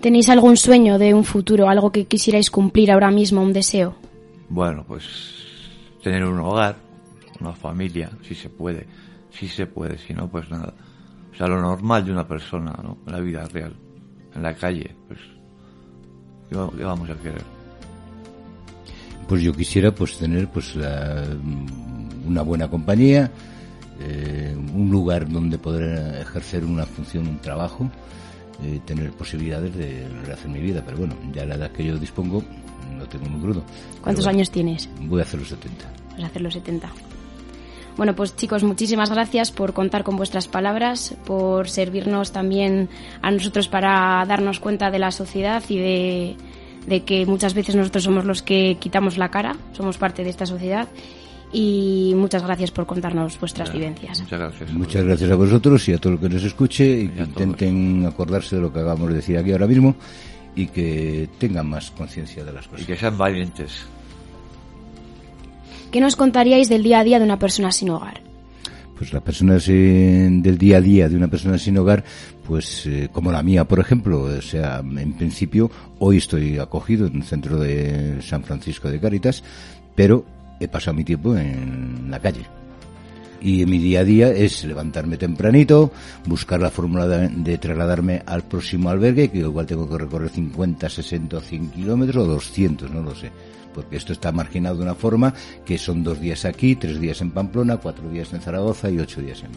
¿Tenéis 0.00 0.28
algún 0.28 0.56
sueño 0.56 0.98
de 0.98 1.14
un 1.14 1.24
futuro, 1.24 1.68
algo 1.68 1.92
que 1.92 2.06
quisierais 2.06 2.50
cumplir 2.50 2.90
ahora 2.90 3.10
mismo, 3.12 3.42
un 3.42 3.52
deseo? 3.52 3.94
Bueno, 4.48 4.84
pues 4.88 5.04
tener 6.02 6.24
un 6.24 6.40
hogar, 6.40 6.76
una 7.40 7.52
familia, 7.52 8.10
si 8.26 8.34
se 8.34 8.48
puede, 8.48 8.86
si 9.30 9.46
se 9.46 9.66
puede, 9.66 9.98
si 9.98 10.14
no, 10.14 10.28
pues 10.28 10.50
nada. 10.50 10.74
O 11.32 11.36
sea, 11.36 11.46
lo 11.46 11.60
normal 11.60 12.04
de 12.04 12.10
una 12.10 12.26
persona, 12.26 12.72
¿no? 12.82 12.98
La 13.06 13.20
vida 13.20 13.46
real, 13.46 13.74
en 14.38 14.42
la 14.44 14.54
calle, 14.54 14.94
pues, 15.06 15.20
¿qué 16.48 16.56
va- 16.56 16.70
qué 16.76 16.84
vamos 16.84 17.10
a 17.10 17.14
querer? 17.16 17.42
Pues 19.28 19.42
yo 19.42 19.52
quisiera 19.52 19.90
pues 19.94 20.16
tener 20.16 20.48
pues 20.48 20.74
la- 20.74 21.22
una 22.26 22.42
buena 22.42 22.68
compañía, 22.68 23.30
eh, 24.00 24.54
un 24.74 24.90
lugar 24.90 25.28
donde 25.28 25.58
poder 25.58 26.20
ejercer 26.22 26.64
una 26.64 26.86
función, 26.86 27.28
un 27.28 27.38
trabajo, 27.38 27.90
eh, 28.62 28.80
tener 28.86 29.10
posibilidades 29.12 29.74
de 29.76 30.06
hacer 30.32 30.48
mi 30.50 30.60
vida. 30.60 30.82
Pero 30.84 30.98
bueno, 30.98 31.14
ya 31.34 31.42
a 31.42 31.46
la 31.46 31.56
edad 31.56 31.70
que 31.72 31.84
yo 31.84 31.98
dispongo 31.98 32.42
no 32.96 33.04
tengo 33.06 33.26
muy 33.28 33.40
crudo. 33.40 33.62
¿Cuántos 34.02 34.24
bueno, 34.24 34.38
años 34.38 34.50
tienes? 34.50 34.88
Voy 35.02 35.20
a 35.20 35.24
hacer 35.24 35.40
los 35.40 35.48
70. 35.50 35.84
Vas 36.12 36.22
a 36.22 36.26
hacer 36.26 36.42
los 36.42 36.54
70. 36.54 36.88
Bueno, 37.98 38.14
pues 38.14 38.36
chicos, 38.36 38.62
muchísimas 38.62 39.10
gracias 39.10 39.50
por 39.50 39.72
contar 39.72 40.04
con 40.04 40.16
vuestras 40.16 40.46
palabras, 40.46 41.16
por 41.26 41.68
servirnos 41.68 42.30
también 42.30 42.88
a 43.22 43.32
nosotros 43.32 43.66
para 43.66 44.24
darnos 44.24 44.60
cuenta 44.60 44.92
de 44.92 45.00
la 45.00 45.10
sociedad 45.10 45.64
y 45.68 45.78
de, 45.78 46.36
de 46.86 47.02
que 47.02 47.26
muchas 47.26 47.54
veces 47.54 47.74
nosotros 47.74 48.04
somos 48.04 48.24
los 48.24 48.40
que 48.40 48.76
quitamos 48.78 49.18
la 49.18 49.32
cara, 49.32 49.56
somos 49.72 49.98
parte 49.98 50.22
de 50.22 50.30
esta 50.30 50.46
sociedad. 50.46 50.86
Y 51.52 52.12
muchas 52.14 52.44
gracias 52.44 52.70
por 52.70 52.86
contarnos 52.86 53.40
vuestras 53.40 53.72
vivencias. 53.72 54.20
Muchas 54.20 54.38
gracias. 54.38 54.72
Muchas 54.72 55.04
gracias 55.04 55.30
a 55.32 55.34
vosotros 55.34 55.88
y 55.88 55.94
a 55.94 55.98
todo 55.98 56.12
el 56.12 56.18
que 56.20 56.28
nos 56.28 56.44
escuche 56.44 57.00
y 57.00 57.08
que 57.08 57.22
intenten 57.22 58.06
acordarse 58.06 58.54
de 58.54 58.62
lo 58.62 58.72
que 58.72 58.78
acabamos 58.78 59.08
de 59.08 59.16
decir 59.16 59.36
aquí 59.36 59.50
ahora 59.50 59.66
mismo 59.66 59.96
y 60.54 60.68
que 60.68 61.28
tengan 61.38 61.68
más 61.68 61.90
conciencia 61.90 62.44
de 62.44 62.52
las 62.52 62.68
cosas. 62.68 62.82
Y 62.82 62.86
que 62.86 62.96
sean 62.96 63.18
valientes. 63.18 63.86
¿Qué 65.90 66.00
nos 66.00 66.16
contaríais 66.16 66.68
del 66.68 66.82
día 66.82 67.00
a 67.00 67.04
día 67.04 67.18
de 67.18 67.24
una 67.24 67.38
persona 67.38 67.72
sin 67.72 67.90
hogar? 67.90 68.28
pues 68.98 69.12
las 69.12 69.22
personas 69.22 69.64
del 69.66 70.58
día 70.58 70.78
a 70.78 70.80
día 70.80 71.08
de 71.08 71.14
una 71.14 71.28
persona 71.28 71.56
sin 71.56 71.78
hogar, 71.78 72.02
pues 72.44 72.84
eh, 72.86 73.08
como 73.12 73.30
la 73.30 73.44
mía, 73.44 73.64
por 73.64 73.78
ejemplo, 73.78 74.22
o 74.22 74.42
sea, 74.42 74.80
en 74.80 75.12
principio 75.12 75.70
hoy 76.00 76.16
estoy 76.16 76.58
acogido 76.58 77.06
en 77.06 77.16
un 77.16 77.22
centro 77.22 77.60
de 77.60 78.20
San 78.22 78.42
Francisco 78.42 78.90
de 78.90 78.98
Cáritas, 78.98 79.44
pero 79.94 80.24
he 80.58 80.66
pasado 80.66 80.96
mi 80.96 81.04
tiempo 81.04 81.36
en 81.36 82.10
la 82.10 82.18
calle. 82.18 82.57
Y 83.40 83.64
mi 83.66 83.78
día 83.78 84.00
a 84.00 84.04
día 84.04 84.30
es 84.30 84.64
levantarme 84.64 85.16
tempranito, 85.16 85.92
buscar 86.26 86.60
la 86.60 86.70
fórmula 86.70 87.06
de, 87.06 87.28
de 87.28 87.58
trasladarme 87.58 88.22
al 88.26 88.42
próximo 88.42 88.90
albergue, 88.90 89.30
que 89.30 89.38
igual 89.38 89.66
tengo 89.66 89.88
que 89.88 89.98
recorrer 89.98 90.30
50, 90.30 90.88
60 90.88 91.36
o 91.36 91.40
100 91.40 91.70
kilómetros 91.70 92.24
o 92.24 92.26
200, 92.26 92.90
no 92.90 93.02
lo 93.02 93.14
sé. 93.14 93.30
Porque 93.74 93.96
esto 93.96 94.12
está 94.12 94.32
marginado 94.32 94.76
de 94.76 94.82
una 94.82 94.94
forma 94.94 95.32
que 95.64 95.78
son 95.78 96.02
dos 96.02 96.20
días 96.20 96.44
aquí, 96.44 96.74
tres 96.74 97.00
días 97.00 97.20
en 97.20 97.30
Pamplona, 97.30 97.76
cuatro 97.76 98.08
días 98.10 98.32
en 98.32 98.40
Zaragoza 98.40 98.90
y 98.90 98.98
ocho 98.98 99.20
días 99.20 99.42
en... 99.42 99.50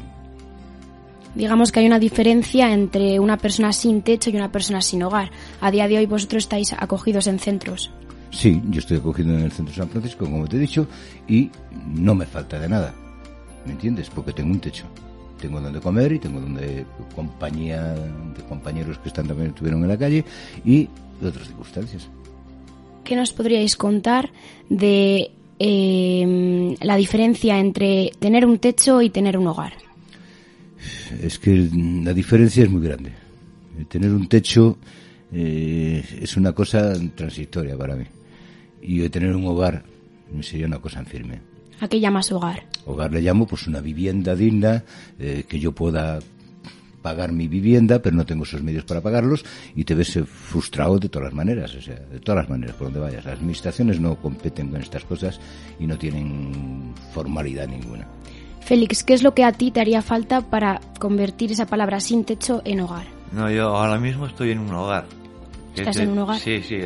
Digamos 1.33 1.71
que 1.71 1.79
hay 1.79 1.87
una 1.87 1.97
diferencia 1.97 2.73
entre 2.73 3.19
una 3.19 3.37
persona 3.37 3.71
sin 3.71 4.01
techo 4.01 4.29
y 4.29 4.35
una 4.35 4.51
persona 4.51 4.81
sin 4.81 5.01
hogar. 5.03 5.31
A 5.61 5.71
día 5.71 5.87
de 5.87 5.97
hoy 5.97 6.05
vosotros 6.05 6.43
estáis 6.43 6.73
acogidos 6.73 7.25
en 7.27 7.39
centros. 7.39 7.89
Sí, 8.31 8.61
yo 8.69 8.79
estoy 8.79 8.97
acogido 8.97 9.33
en 9.33 9.41
el 9.43 9.51
centro 9.51 9.73
de 9.73 9.81
San 9.81 9.89
Francisco, 9.89 10.25
como 10.25 10.47
te 10.47 10.57
he 10.57 10.59
dicho, 10.59 10.87
y 11.27 11.49
no 11.87 12.15
me 12.15 12.25
falta 12.25 12.59
de 12.59 12.69
nada. 12.69 12.93
¿Me 13.65 13.73
entiendes? 13.73 14.09
Porque 14.09 14.33
tengo 14.33 14.51
un 14.51 14.59
techo. 14.59 14.85
Tengo 15.39 15.59
donde 15.59 15.79
comer 15.79 16.11
y 16.13 16.19
tengo 16.19 16.39
donde 16.39 16.85
compañía 17.15 17.93
de 17.93 18.43
compañeros 18.47 18.99
que 18.99 19.09
están 19.09 19.27
también 19.27 19.49
estuvieron 19.49 19.81
en 19.81 19.89
la 19.89 19.97
calle 19.97 20.23
y 20.63 20.87
otras 21.23 21.47
circunstancias. 21.47 22.09
¿Qué 23.03 23.15
nos 23.15 23.33
podríais 23.33 23.75
contar 23.75 24.31
de 24.69 25.31
eh, 25.57 26.75
la 26.81 26.95
diferencia 26.95 27.57
entre 27.59 28.11
tener 28.19 28.45
un 28.45 28.59
techo 28.59 29.01
y 29.01 29.09
tener 29.09 29.37
un 29.37 29.47
hogar? 29.47 29.73
Es 31.21 31.39
que 31.39 31.69
la 32.03 32.13
diferencia 32.13 32.63
es 32.63 32.69
muy 32.69 32.81
grande. 32.81 33.11
Tener 33.89 34.11
un 34.11 34.27
techo 34.27 34.77
eh, 35.31 36.03
es 36.21 36.37
una 36.37 36.53
cosa 36.53 36.93
transitoria 37.15 37.77
para 37.77 37.95
mí. 37.95 38.05
Y 38.81 39.07
tener 39.09 39.35
un 39.35 39.45
hogar 39.45 39.83
sería 40.41 40.67
una 40.67 40.79
cosa 40.79 40.99
en 40.99 41.05
firme. 41.05 41.50
¿A 41.81 41.87
qué 41.87 41.99
llamas 41.99 42.31
hogar? 42.31 42.63
Hogar 42.85 43.11
le 43.11 43.21
llamo 43.21 43.47
pues 43.47 43.67
una 43.67 43.81
vivienda 43.81 44.35
digna, 44.35 44.83
eh, 45.19 45.45
que 45.49 45.59
yo 45.59 45.71
pueda 45.71 46.19
pagar 47.01 47.31
mi 47.31 47.47
vivienda, 47.47 47.99
pero 48.03 48.15
no 48.15 48.23
tengo 48.23 48.43
esos 48.43 48.61
medios 48.61 48.85
para 48.85 49.01
pagarlos 49.01 49.43
y 49.75 49.83
te 49.83 49.95
ves 49.95 50.15
eh, 50.15 50.23
frustrado 50.23 50.99
de 50.99 51.09
todas 51.09 51.29
las 51.29 51.33
maneras, 51.33 51.73
o 51.73 51.81
sea, 51.81 51.95
de 51.95 52.19
todas 52.19 52.43
las 52.43 52.49
maneras, 52.51 52.75
por 52.75 52.85
donde 52.85 52.99
vayas. 52.99 53.25
Las 53.25 53.33
administraciones 53.33 53.99
no 53.99 54.15
competen 54.15 54.69
con 54.69 54.79
estas 54.79 55.03
cosas 55.05 55.39
y 55.79 55.87
no 55.87 55.97
tienen 55.97 56.93
formalidad 57.13 57.67
ninguna. 57.67 58.07
Félix, 58.59 59.03
¿qué 59.03 59.15
es 59.15 59.23
lo 59.23 59.33
que 59.33 59.43
a 59.43 59.51
ti 59.51 59.71
te 59.71 59.81
haría 59.81 60.03
falta 60.03 60.41
para 60.41 60.79
convertir 60.99 61.51
esa 61.51 61.65
palabra 61.65 61.99
sin 61.99 62.25
techo 62.25 62.61
en 62.63 62.81
hogar? 62.81 63.07
No, 63.31 63.49
yo 63.49 63.75
ahora 63.75 63.99
mismo 63.99 64.27
estoy 64.27 64.51
en 64.51 64.59
un 64.59 64.71
hogar. 64.71 65.05
¿Estás 65.75 65.97
en 65.97 66.11
un 66.11 66.19
hogar? 66.19 66.37
Sí, 66.39 66.61
sí, 66.61 66.77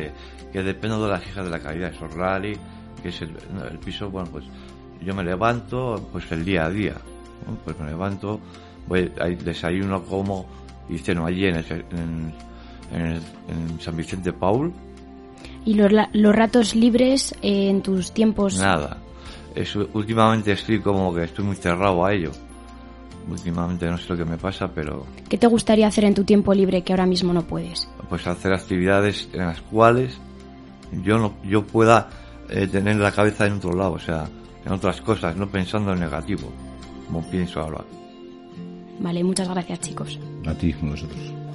que 0.52 0.62
dependo 0.62 1.04
de 1.04 1.10
las 1.10 1.26
hijas 1.26 1.44
de 1.44 1.50
la 1.50 1.58
caridad, 1.58 1.92
esos 1.92 2.14
rally, 2.14 2.56
que 3.02 3.10
es 3.10 3.20
el 3.20 3.78
piso, 3.84 4.10
bueno, 4.10 4.30
pues 4.32 4.46
yo 5.06 5.14
me 5.14 5.24
levanto, 5.24 6.08
pues 6.12 6.30
el 6.32 6.44
día 6.44 6.66
a 6.66 6.70
día, 6.70 6.96
¿no? 7.46 7.56
pues 7.64 7.78
me 7.78 7.86
levanto, 7.86 8.40
voy, 8.88 9.10
desayuno, 9.42 10.02
como 10.02 10.46
y 10.88 10.98
ceno 10.98 11.24
allí 11.26 11.46
en, 11.46 11.56
el, 11.56 11.84
en, 11.90 12.32
en 13.48 13.80
San 13.80 13.96
Vicente 13.96 14.32
Paul, 14.32 14.72
¿Y 15.64 15.74
los, 15.74 15.90
los 16.12 16.34
ratos 16.34 16.74
libres 16.76 17.32
eh, 17.42 17.68
en 17.68 17.82
tus 17.82 18.12
tiempos? 18.12 18.56
nada. 18.58 18.98
Es, 19.54 19.74
últimamente 19.74 20.52
estoy 20.52 20.80
como 20.80 21.12
que 21.14 21.24
estoy 21.24 21.44
muy 21.44 21.56
cerrado 21.56 22.04
a 22.04 22.12
ello. 22.12 22.30
Últimamente 23.28 23.86
no 23.86 23.98
sé 23.98 24.10
lo 24.10 24.16
que 24.16 24.24
me 24.24 24.38
pasa, 24.38 24.68
pero 24.72 25.04
¿Qué 25.28 25.36
te 25.38 25.48
gustaría 25.48 25.88
hacer 25.88 26.04
en 26.04 26.14
tu 26.14 26.22
tiempo 26.22 26.54
libre 26.54 26.82
que 26.82 26.92
ahora 26.92 27.06
mismo 27.06 27.32
no 27.32 27.42
puedes? 27.42 27.88
pues 28.08 28.24
hacer 28.28 28.52
actividades 28.52 29.28
en 29.32 29.46
las 29.46 29.60
cuales 29.62 30.16
yo 31.02 31.18
no 31.18 31.34
yo 31.42 31.66
pueda 31.66 32.08
eh, 32.48 32.68
tener 32.68 32.96
la 32.96 33.10
cabeza 33.10 33.46
en 33.46 33.54
otro 33.54 33.72
lado, 33.72 33.92
o 33.94 33.98
sea, 33.98 34.28
en 34.66 34.72
otras 34.72 35.00
cosas, 35.00 35.36
no 35.36 35.48
pensando 35.48 35.92
en 35.92 36.00
negativo, 36.00 36.52
como 37.06 37.22
pienso 37.30 37.60
ahora. 37.60 37.84
Vale, 38.98 39.22
muchas 39.22 39.48
gracias 39.48 39.80
chicos. 39.80 40.18
A 40.44 40.54
ti, 40.54 40.74
a 40.82 40.84
vosotros. 40.84 41.45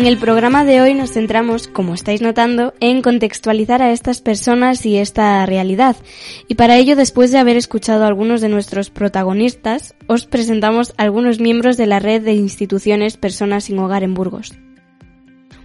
En 0.00 0.06
el 0.06 0.16
programa 0.16 0.64
de 0.64 0.80
hoy 0.80 0.94
nos 0.94 1.12
centramos, 1.12 1.68
como 1.68 1.92
estáis 1.92 2.22
notando, 2.22 2.72
en 2.80 3.02
contextualizar 3.02 3.82
a 3.82 3.92
estas 3.92 4.22
personas 4.22 4.86
y 4.86 4.96
esta 4.96 5.44
realidad. 5.44 5.94
Y 6.48 6.54
para 6.54 6.78
ello, 6.78 6.96
después 6.96 7.32
de 7.32 7.38
haber 7.38 7.58
escuchado 7.58 8.04
a 8.04 8.06
algunos 8.06 8.40
de 8.40 8.48
nuestros 8.48 8.88
protagonistas, 8.88 9.94
os 10.06 10.24
presentamos 10.24 10.94
algunos 10.96 11.38
miembros 11.38 11.76
de 11.76 11.86
la 11.86 11.98
red 11.98 12.22
de 12.22 12.32
instituciones 12.32 13.18
Personas 13.18 13.64
sin 13.64 13.78
Hogar 13.78 14.02
en 14.02 14.14
Burgos. 14.14 14.54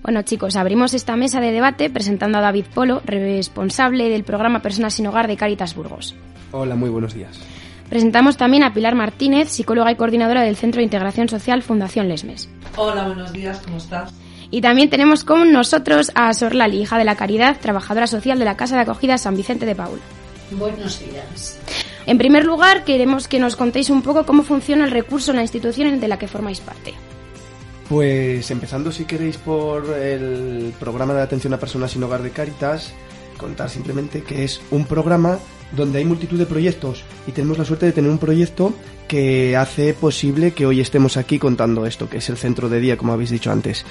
Bueno 0.04 0.22
chicos, 0.24 0.58
abrimos 0.58 0.94
esta 0.94 1.16
mesa 1.16 1.40
de 1.40 1.54
debate 1.54 1.90
presentando 1.90 2.38
a 2.38 2.42
David 2.42 2.66
Polo, 2.74 3.02
responsable 3.06 4.10
del 4.10 4.26
programa 4.26 4.62
Personas 4.62 4.96
sin 4.96 5.08
Hogar 5.08 5.30
de 5.30 5.38
Caritas 5.38 5.76
Burgos. 5.76 6.14
Hola, 6.52 6.76
muy 6.76 6.90
buenos 6.90 7.14
días. 7.14 7.40
Presentamos 7.88 8.36
también 8.36 8.64
a 8.64 8.74
Pilar 8.74 8.96
Martínez, 8.96 9.48
psicóloga 9.48 9.94
y 9.94 9.96
coordinadora 9.96 10.42
del 10.42 10.58
Centro 10.58 10.80
de 10.80 10.84
Integración 10.84 11.30
Social 11.30 11.64
Fundación 11.64 12.10
Lesmes. 12.10 12.50
Hola, 12.76 13.06
buenos 13.06 13.32
días, 13.32 13.62
¿cómo 13.64 13.78
estás? 13.78 14.14
Y 14.52 14.62
también 14.62 14.90
tenemos 14.90 15.24
con 15.24 15.52
nosotros 15.52 16.12
a 16.16 16.34
Sorlali, 16.34 16.82
hija 16.82 16.98
de 16.98 17.06
la 17.06 17.16
Caridad, 17.16 17.60
trabajadora 17.60 18.08
social 18.08 18.40
de 18.40 18.46
la 18.46 18.58
Casa 18.58 18.76
de 18.76 18.84
Acogida 18.84 19.18
San 19.18 19.36
Vicente 19.36 19.66
de 19.66 19.76
Paul. 19.76 20.00
Buenos 20.52 21.00
días. 21.00 21.60
En 22.06 22.18
primer 22.18 22.46
lugar, 22.46 22.84
queremos 22.84 23.28
que 23.28 23.40
nos 23.40 23.56
contéis 23.56 23.90
un 23.90 24.02
poco 24.02 24.26
cómo 24.26 24.44
funciona 24.44 24.86
el 24.86 24.92
recurso 24.92 25.32
en 25.32 25.38
la 25.38 25.44
institución 25.44 26.00
de 26.00 26.08
la 26.08 26.20
que 26.20 26.28
formáis 26.28 26.60
parte. 26.60 26.94
Pues 27.90 28.50
empezando, 28.52 28.92
si 28.92 29.06
queréis, 29.06 29.38
por 29.38 29.90
el 29.98 30.74
programa 30.80 31.14
de 31.14 31.22
atención 31.22 31.54
a 31.54 31.60
personas 31.60 31.92
sin 31.92 32.04
hogar 32.04 32.22
de 32.22 32.32
Cáritas, 32.32 32.94
contar 33.38 33.70
simplemente 33.70 34.24
que 34.24 34.44
es 34.44 34.62
un 34.72 34.86
programa 34.86 35.40
donde 35.76 36.00
hay 36.00 36.06
multitud 36.06 36.38
de 36.38 36.46
proyectos 36.46 37.04
y 37.28 37.32
tenemos 37.32 37.58
la 37.58 37.66
suerte 37.66 37.86
de 37.88 37.92
tener 37.92 38.10
un 38.10 38.18
proyecto 38.18 38.74
que 39.08 39.56
hace 39.56 39.94
posible 39.94 40.52
que 40.52 40.66
hoy 40.66 40.80
estemos 40.80 41.18
aquí 41.18 41.38
contando 41.38 41.86
esto, 41.86 42.10
que 42.10 42.18
es 42.18 42.30
el 42.30 42.38
centro 42.38 42.70
de 42.70 42.80
día, 42.80 42.98
como 42.98 43.14
habéis 43.14 43.30
dicho 43.30 43.52
antes. 43.52 43.86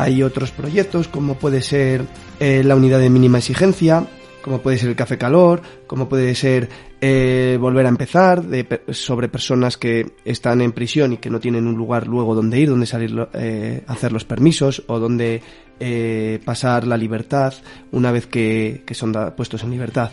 Hay 0.00 0.22
otros 0.22 0.50
proyectos 0.50 1.08
como 1.08 1.34
puede 1.34 1.60
ser 1.60 2.06
eh, 2.40 2.62
la 2.64 2.74
unidad 2.74 3.00
de 3.00 3.10
mínima 3.10 3.36
exigencia, 3.36 4.06
como 4.40 4.62
puede 4.62 4.78
ser 4.78 4.88
el 4.88 4.96
café 4.96 5.18
calor, 5.18 5.60
como 5.86 6.08
puede 6.08 6.34
ser 6.34 6.70
eh, 7.02 7.58
volver 7.60 7.84
a 7.84 7.90
empezar, 7.90 8.42
de, 8.42 8.80
sobre 8.92 9.28
personas 9.28 9.76
que 9.76 10.12
están 10.24 10.62
en 10.62 10.72
prisión 10.72 11.12
y 11.12 11.16
que 11.18 11.28
no 11.28 11.38
tienen 11.38 11.66
un 11.66 11.74
lugar 11.74 12.06
luego 12.06 12.34
donde 12.34 12.58
ir, 12.58 12.70
donde 12.70 12.86
salir 12.86 13.28
eh, 13.34 13.84
hacer 13.88 14.10
los 14.10 14.24
permisos 14.24 14.82
o 14.86 14.98
donde 14.98 15.42
pasar 16.46 16.86
la 16.86 16.96
libertad 16.96 17.52
una 17.92 18.10
vez 18.10 18.26
que, 18.26 18.82
son 18.92 19.12
puestos 19.36 19.64
en 19.64 19.70
libertad. 19.70 20.10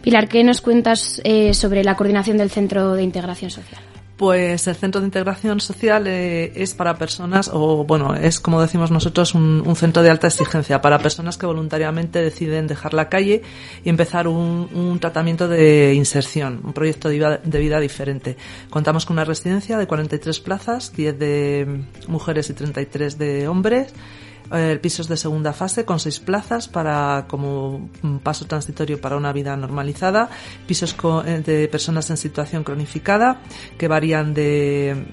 Pilar, 0.00 0.28
¿qué 0.28 0.44
nos 0.44 0.60
cuentas 0.60 1.20
sobre 1.52 1.82
la 1.82 1.96
coordinación 1.96 2.36
del 2.36 2.50
Centro 2.50 2.94
de 2.94 3.02
Integración 3.02 3.50
Social? 3.50 3.93
Pues 4.16 4.68
el 4.68 4.76
Centro 4.76 5.00
de 5.00 5.08
Integración 5.08 5.58
Social 5.60 6.06
eh, 6.06 6.52
es 6.54 6.72
para 6.74 6.96
personas, 6.96 7.50
o 7.52 7.84
bueno, 7.84 8.14
es 8.14 8.38
como 8.38 8.62
decimos 8.62 8.92
nosotros, 8.92 9.34
un, 9.34 9.74
centro 9.74 10.04
de 10.04 10.10
alta 10.10 10.28
exigencia 10.28 10.80
para 10.80 11.00
personas 11.00 11.36
que 11.36 11.46
voluntariamente 11.46 12.22
deciden 12.22 12.68
dejar 12.68 12.94
la 12.94 13.08
calle 13.08 13.42
y 13.82 13.88
empezar 13.88 14.28
un, 14.28 14.98
tratamiento 15.00 15.48
de 15.48 15.94
inserción, 15.94 16.60
un 16.62 16.72
proyecto 16.72 17.08
de 17.08 17.14
vida, 17.14 17.40
de 17.42 17.58
vida, 17.58 17.80
diferente. 17.80 18.36
Contamos 18.70 19.04
con 19.04 19.14
una 19.14 19.24
residencia 19.24 19.78
de 19.78 19.88
43 19.88 20.38
plazas, 20.38 20.92
10 20.94 21.18
de 21.18 21.84
mujeres 22.06 22.48
y 22.50 22.54
33 22.54 23.18
de 23.18 23.48
hombres. 23.48 23.92
El 24.52 24.78
piso 24.80 25.02
es 25.02 25.08
de 25.08 25.16
segunda 25.16 25.52
fase 25.52 25.84
con 25.84 25.98
seis 25.98 26.20
plazas 26.20 26.68
para 26.68 27.24
como 27.28 27.88
paso 28.22 28.46
transitorio 28.46 29.00
para 29.00 29.16
una 29.16 29.32
vida 29.32 29.56
normalizada, 29.56 30.28
pisos 30.66 30.94
de 31.44 31.68
personas 31.68 32.10
en 32.10 32.16
situación 32.16 32.62
cronificada 32.62 33.40
que 33.78 33.88
varían 33.88 34.34
de, 34.34 35.06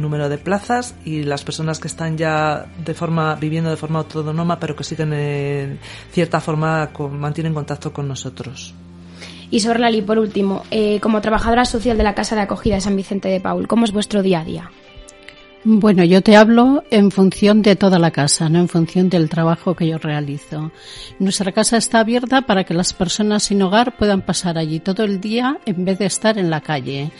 número 0.00 0.28
de 0.28 0.38
plazas 0.38 0.94
y 1.04 1.24
las 1.24 1.44
personas 1.44 1.78
que 1.78 1.88
están 1.88 2.16
ya 2.16 2.66
de 2.84 2.94
forma 2.94 3.34
viviendo 3.34 3.70
de 3.70 3.76
forma 3.76 3.98
autónoma 4.00 4.58
pero 4.58 4.76
que 4.76 4.84
siguen 4.84 5.12
en 5.12 5.78
cierta 6.12 6.40
forma 6.40 6.90
con, 6.92 7.18
mantienen 7.18 7.54
contacto 7.54 7.92
con 7.92 8.06
nosotros. 8.06 8.74
Y 9.50 9.60
Sorlali, 9.60 10.02
por 10.02 10.18
último, 10.18 10.64
eh, 10.70 10.98
como 11.00 11.20
trabajadora 11.20 11.64
social 11.64 11.96
de 11.96 12.02
la 12.02 12.14
Casa 12.14 12.34
de 12.34 12.42
Acogida 12.42 12.74
de 12.74 12.80
San 12.80 12.96
Vicente 12.96 13.28
de 13.28 13.40
Paul, 13.40 13.68
¿cómo 13.68 13.84
es 13.84 13.92
vuestro 13.92 14.22
día 14.22 14.40
a 14.40 14.44
día? 14.44 14.70
Bueno, 15.68 16.04
yo 16.04 16.22
te 16.22 16.36
hablo 16.36 16.84
en 16.92 17.10
función 17.10 17.60
de 17.60 17.74
toda 17.74 17.98
la 17.98 18.12
casa, 18.12 18.48
no 18.48 18.60
en 18.60 18.68
función 18.68 19.08
del 19.08 19.28
trabajo 19.28 19.74
que 19.74 19.88
yo 19.88 19.98
realizo. 19.98 20.70
Nuestra 21.18 21.50
casa 21.50 21.76
está 21.76 21.98
abierta 21.98 22.42
para 22.42 22.62
que 22.62 22.72
las 22.72 22.92
personas 22.92 23.42
sin 23.42 23.60
hogar 23.62 23.96
puedan 23.96 24.22
pasar 24.22 24.58
allí 24.58 24.78
todo 24.78 25.02
el 25.02 25.20
día 25.20 25.58
en 25.66 25.84
vez 25.84 25.98
de 25.98 26.06
estar 26.06 26.38
en 26.38 26.50
la 26.50 26.60
calle. 26.60 27.10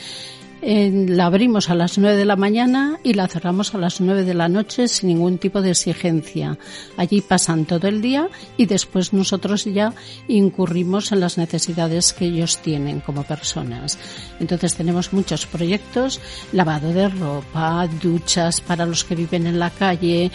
La 0.67 1.27
abrimos 1.27 1.71
a 1.71 1.77
las 1.77 1.97
9 1.97 2.17
de 2.17 2.25
la 2.25 2.35
mañana 2.35 2.99
y 3.05 3.15
la 3.15 3.29
cerramos 3.29 3.73
a 3.73 3.79
las 3.79 4.01
9 4.01 4.25
de 4.25 4.35
la 4.35 4.49
noche 4.49 4.89
sin 4.89 5.11
ningún 5.11 5.39
tipo 5.39 5.63
de 5.63 5.71
exigencia. 5.71 6.59
Allí 6.97 7.21
pasan 7.21 7.67
todo 7.67 7.87
el 7.87 8.03
día 8.03 8.29
y 8.57 8.67
después 8.67 9.13
nosotros 9.13 9.65
ya 9.65 9.95
incurrimos 10.27 11.13
en 11.13 11.21
las 11.21 11.39
necesidades 11.39 12.13
que 12.13 12.25
ellos 12.25 12.59
tienen 12.59 12.99
como 12.99 13.23
personas. 13.23 13.97
Entonces 14.41 14.75
tenemos 14.75 15.13
muchos 15.13 15.47
proyectos, 15.47 16.21
lavado 16.53 16.93
de 16.93 17.11
ropa, 17.11 17.89
duchas 18.03 18.61
para 18.61 18.87
los 18.87 19.05
que 19.05 19.15
viven 19.15 19.47
en 19.47 19.61
la 19.61 19.71
calle 19.71 20.33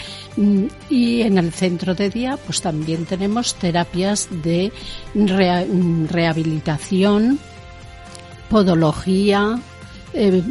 y 0.89 1.21
en 1.21 1.37
el 1.39 1.51
centro 1.51 1.93
de 1.93 2.09
día 2.09 2.37
pues 2.37 2.61
también 2.61 3.05
tenemos 3.05 3.55
terapias 3.55 4.29
de 4.43 4.71
rea 5.13 5.65
rehabilitación, 6.07 7.37
podología, 8.49 9.59
eh, 10.13 10.41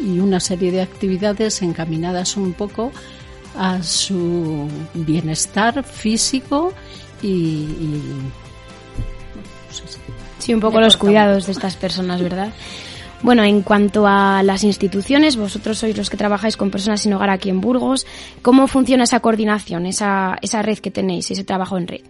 y 0.00 0.18
una 0.18 0.40
serie 0.40 0.72
de 0.72 0.82
actividades 0.82 1.62
encaminadas 1.62 2.36
un 2.36 2.52
poco 2.52 2.92
a 3.56 3.82
su 3.82 4.68
bienestar 4.94 5.84
físico 5.84 6.72
y, 7.22 7.28
y 7.28 8.02
sí 10.38 10.52
un 10.52 10.60
poco 10.60 10.80
los 10.80 10.96
cuidados 10.96 11.46
de 11.46 11.52
estas 11.52 11.76
personas 11.76 12.20
verdad 12.20 12.52
bueno, 13.24 13.42
en 13.42 13.62
cuanto 13.62 14.06
a 14.06 14.42
las 14.42 14.64
instituciones, 14.64 15.36
vosotros 15.36 15.78
sois 15.78 15.96
los 15.96 16.10
que 16.10 16.18
trabajáis 16.18 16.58
con 16.58 16.70
personas 16.70 17.00
sin 17.00 17.14
hogar 17.14 17.30
aquí 17.30 17.48
en 17.48 17.62
Burgos. 17.62 18.06
¿Cómo 18.42 18.66
funciona 18.66 19.04
esa 19.04 19.20
coordinación, 19.20 19.86
esa, 19.86 20.36
esa 20.42 20.60
red 20.60 20.76
que 20.76 20.90
tenéis, 20.90 21.30
ese 21.30 21.42
trabajo 21.42 21.78
en 21.78 21.88
red? 21.88 22.02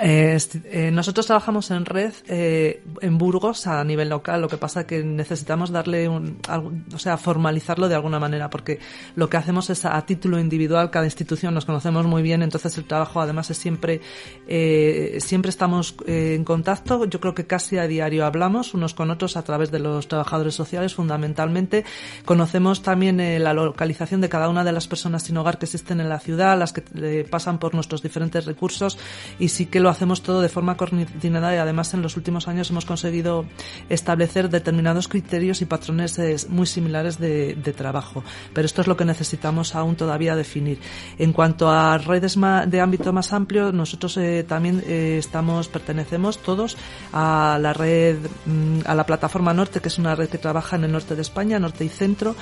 Eh, 0.00 0.38
eh, 0.64 0.90
nosotros 0.92 1.26
trabajamos 1.26 1.70
en 1.72 1.84
red 1.84 2.12
eh, 2.28 2.82
en 3.00 3.18
Burgos 3.18 3.66
a 3.66 3.82
nivel 3.82 4.08
local, 4.08 4.40
lo 4.40 4.48
que 4.48 4.56
pasa 4.56 4.86
que 4.86 5.02
necesitamos 5.02 5.70
darle 5.70 6.08
un, 6.08 6.38
o 6.94 6.98
sea, 6.98 7.16
formalizarlo 7.16 7.88
de 7.88 7.96
alguna 7.96 8.20
manera, 8.20 8.50
porque 8.50 8.78
lo 9.16 9.28
que 9.28 9.36
hacemos 9.36 9.70
es 9.70 9.84
a, 9.84 9.96
a 9.96 10.06
título 10.06 10.38
individual, 10.38 10.90
cada 10.90 11.06
institución 11.06 11.54
nos 11.54 11.64
conocemos 11.64 12.06
muy 12.06 12.22
bien, 12.22 12.42
entonces 12.42 12.78
el 12.78 12.84
trabajo 12.84 13.20
además 13.20 13.50
es 13.50 13.58
siempre, 13.58 14.00
eh, 14.46 15.18
siempre 15.20 15.50
estamos 15.50 15.96
eh, 16.06 16.34
en 16.36 16.44
contacto, 16.44 17.04
yo 17.06 17.20
creo 17.20 17.34
que 17.34 17.46
casi 17.46 17.76
a 17.76 17.88
diario 17.88 18.26
hablamos 18.26 18.74
unos 18.74 18.94
con 18.94 19.10
otros 19.10 19.36
a 19.36 19.42
través 19.42 19.72
de 19.72 19.80
los 19.80 20.06
trabajadores 20.06 20.54
sociales 20.54 20.94
fundamentalmente, 20.94 21.84
conocemos 22.24 22.82
también 22.82 23.18
eh, 23.18 23.40
la 23.40 23.54
localización 23.54 24.20
de 24.20 24.28
cada 24.28 24.48
una 24.48 24.62
de 24.62 24.72
las 24.72 24.86
personas 24.86 25.24
sin 25.24 25.36
hogar 25.36 25.58
que 25.58 25.66
existen 25.66 26.00
en 26.00 26.08
la 26.08 26.20
ciudad, 26.20 26.56
las 26.56 26.72
que 26.72 27.26
pasan 27.28 27.58
por 27.58 27.74
nuestros 27.74 28.02
diferentes 28.02 28.44
recursos 28.44 28.98
y 29.38 29.48
si 29.48 29.63
que 29.66 29.80
lo 29.80 29.88
hacemos 29.88 30.22
todo 30.22 30.40
de 30.40 30.48
forma 30.48 30.76
coordinada 30.76 31.54
y 31.54 31.58
además 31.58 31.94
en 31.94 32.02
los 32.02 32.16
últimos 32.16 32.48
años 32.48 32.70
hemos 32.70 32.84
conseguido 32.84 33.44
establecer 33.88 34.50
determinados 34.50 35.08
criterios 35.08 35.62
y 35.62 35.66
patrones 35.66 36.48
muy 36.48 36.66
similares 36.66 37.18
de, 37.18 37.54
trabajo. 37.76 38.22
Pero 38.52 38.66
esto 38.66 38.82
es 38.82 38.86
lo 38.86 38.96
que 38.96 39.04
necesitamos 39.04 39.74
aún 39.74 39.96
todavía 39.96 40.36
definir. 40.36 40.78
En 41.18 41.32
cuanto 41.32 41.70
a 41.70 41.98
redes 41.98 42.38
de 42.66 42.80
ámbito 42.80 43.12
más 43.12 43.32
amplio, 43.32 43.72
nosotros 43.72 44.16
eh, 44.16 44.44
también 44.46 44.82
eh, 44.86 45.16
estamos, 45.18 45.68
pertenecemos 45.68 46.38
todos 46.38 46.76
a 47.12 47.58
la 47.60 47.72
red, 47.72 48.18
mm, 48.46 48.80
a 48.86 48.94
la 48.94 49.04
plataforma 49.04 49.52
Norte, 49.52 49.80
que 49.80 49.88
es 49.88 49.98
una 49.98 50.14
red 50.14 50.28
que 50.28 50.38
trabaja 50.38 50.76
en 50.76 50.84
el 50.84 50.92
norte 50.92 51.16
de 51.16 51.22
España, 51.22 51.58
norte 51.58 51.84
y 51.84 51.88
centro, 51.88 52.36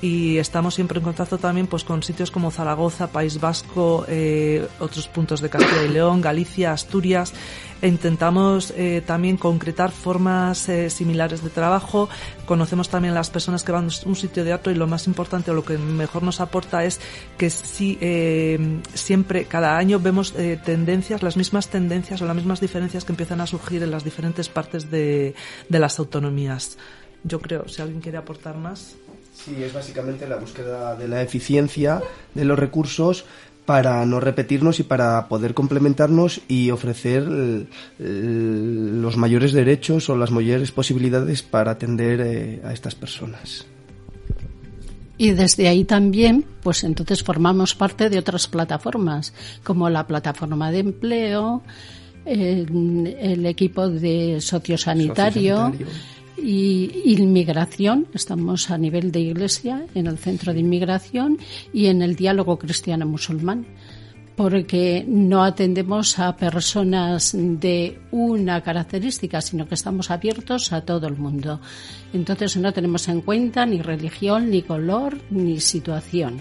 y 0.00 0.38
estamos 0.38 0.74
siempre 0.74 0.98
en 0.98 1.04
contacto 1.04 1.38
también 1.38 1.66
pues 1.66 1.84
con 1.84 2.02
sitios 2.02 2.30
como 2.30 2.50
Zaragoza, 2.50 3.08
País 3.08 3.40
Vasco, 3.40 4.04
eh, 4.08 4.66
otros 4.80 5.08
puntos 5.08 5.40
de 5.40 5.50
Castilla 5.50 5.82
y 5.84 5.88
León, 5.88 6.20
Galicia, 6.20 6.67
Asturias. 6.72 7.32
Intentamos 7.80 8.72
eh, 8.76 9.02
también 9.06 9.36
concretar 9.36 9.92
formas 9.92 10.68
eh, 10.68 10.90
similares 10.90 11.44
de 11.44 11.50
trabajo. 11.50 12.08
Conocemos 12.44 12.88
también 12.88 13.14
las 13.14 13.30
personas 13.30 13.62
que 13.62 13.70
van 13.70 13.88
de 13.88 13.94
un 14.04 14.16
sitio 14.16 14.44
de 14.44 14.52
otro 14.52 14.72
y 14.72 14.74
lo 14.74 14.86
más 14.86 15.06
importante 15.06 15.50
o 15.50 15.54
lo 15.54 15.64
que 15.64 15.78
mejor 15.78 16.24
nos 16.24 16.40
aporta 16.40 16.84
es 16.84 17.00
que 17.36 17.50
sí, 17.50 17.96
eh, 18.00 18.80
siempre, 18.94 19.44
cada 19.44 19.76
año 19.76 20.00
vemos 20.00 20.34
eh, 20.36 20.58
tendencias, 20.64 21.22
las 21.22 21.36
mismas 21.36 21.68
tendencias 21.68 22.20
o 22.20 22.26
las 22.26 22.34
mismas 22.34 22.60
diferencias 22.60 23.04
que 23.04 23.12
empiezan 23.12 23.40
a 23.40 23.46
surgir 23.46 23.82
en 23.82 23.92
las 23.92 24.02
diferentes 24.02 24.48
partes 24.48 24.90
de, 24.90 25.34
de 25.68 25.78
las 25.78 25.98
autonomías. 26.00 26.78
Yo 27.22 27.40
creo, 27.40 27.68
si 27.68 27.82
alguien 27.82 28.00
quiere 28.00 28.18
aportar 28.18 28.56
más. 28.56 28.96
Sí, 29.44 29.62
es 29.62 29.72
básicamente 29.72 30.26
la 30.26 30.36
búsqueda 30.36 30.96
de 30.96 31.06
la 31.06 31.22
eficiencia 31.22 32.02
de 32.34 32.44
los 32.44 32.58
recursos 32.58 33.24
para 33.68 34.06
no 34.06 34.18
repetirnos 34.18 34.80
y 34.80 34.82
para 34.82 35.28
poder 35.28 35.52
complementarnos 35.52 36.40
y 36.48 36.70
ofrecer 36.70 37.28
los 37.98 39.16
mayores 39.18 39.52
derechos 39.52 40.08
o 40.08 40.16
las 40.16 40.30
mayores 40.30 40.72
posibilidades 40.72 41.42
para 41.42 41.72
atender 41.72 42.18
eh, 42.22 42.62
a 42.64 42.72
estas 42.72 42.94
personas. 42.94 43.66
Y 45.18 45.32
desde 45.32 45.68
ahí 45.68 45.84
también, 45.84 46.46
pues 46.62 46.82
entonces 46.82 47.22
formamos 47.22 47.74
parte 47.74 48.08
de 48.08 48.18
otras 48.18 48.46
plataformas, 48.46 49.34
como 49.62 49.90
la 49.90 50.06
plataforma 50.06 50.70
de 50.70 50.78
empleo, 50.78 51.60
el, 52.24 53.18
el 53.20 53.44
equipo 53.44 53.90
de 53.90 54.40
sociosanitario, 54.40 55.56
sociosanitario 55.56 56.17
y 56.42 56.90
inmigración. 57.04 58.06
Estamos 58.14 58.70
a 58.70 58.78
nivel 58.78 59.12
de 59.12 59.20
iglesia, 59.20 59.86
en 59.94 60.06
el 60.06 60.18
centro 60.18 60.52
de 60.52 60.60
inmigración 60.60 61.38
y 61.72 61.86
en 61.86 62.02
el 62.02 62.16
diálogo 62.16 62.58
cristiano-musulmán 62.58 63.66
porque 64.38 65.04
no 65.04 65.42
atendemos 65.42 66.16
a 66.20 66.36
personas 66.36 67.34
de 67.36 68.00
una 68.12 68.62
característica, 68.62 69.40
sino 69.40 69.66
que 69.66 69.74
estamos 69.74 70.12
abiertos 70.12 70.72
a 70.72 70.82
todo 70.82 71.08
el 71.08 71.16
mundo. 71.16 71.60
Entonces 72.12 72.56
no 72.56 72.72
tenemos 72.72 73.08
en 73.08 73.22
cuenta 73.22 73.66
ni 73.66 73.82
religión, 73.82 74.48
ni 74.48 74.62
color, 74.62 75.18
ni 75.30 75.58
situación. 75.58 76.40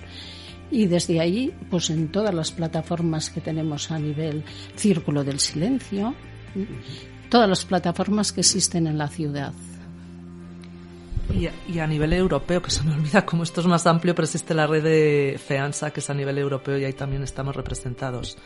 Y 0.70 0.86
desde 0.86 1.20
ahí, 1.20 1.52
pues 1.72 1.90
en 1.90 2.12
todas 2.12 2.36
las 2.36 2.52
plataformas 2.52 3.32
que 3.32 3.42
tenemos 3.42 3.90
a 3.90 3.98
nivel 3.98 4.44
Círculo 4.76 5.24
del 5.24 5.40
Silencio, 5.40 6.14
todas 7.30 7.50
las 7.50 7.66
plataformas 7.66 8.32
que 8.32 8.42
existen 8.42 8.86
en 8.86 9.00
la 9.00 9.08
ciudad. 9.08 9.54
Y 11.34 11.48
a, 11.48 11.54
y 11.68 11.80
a, 11.80 11.88
nivel 11.88 12.14
europeo, 12.14 12.62
que 12.62 12.72
se 12.72 12.84
me 12.84 12.94
olvida 12.96 13.26
como 13.26 13.44
esto 13.44 13.62
es 13.62 13.68
más 13.68 13.86
amplio, 13.86 14.16
pero 14.16 14.26
existe 14.26 14.54
la 14.54 14.68
red 14.68 14.84
de 14.84 15.40
FEANSA, 15.46 15.92
que 15.92 16.00
es 16.00 16.10
a 16.10 16.14
nivel 16.14 16.38
europeo 16.38 16.78
y 16.78 16.86
ahí 16.86 16.94
también 16.94 17.24
estamos 17.24 17.56
representados. 17.56 18.38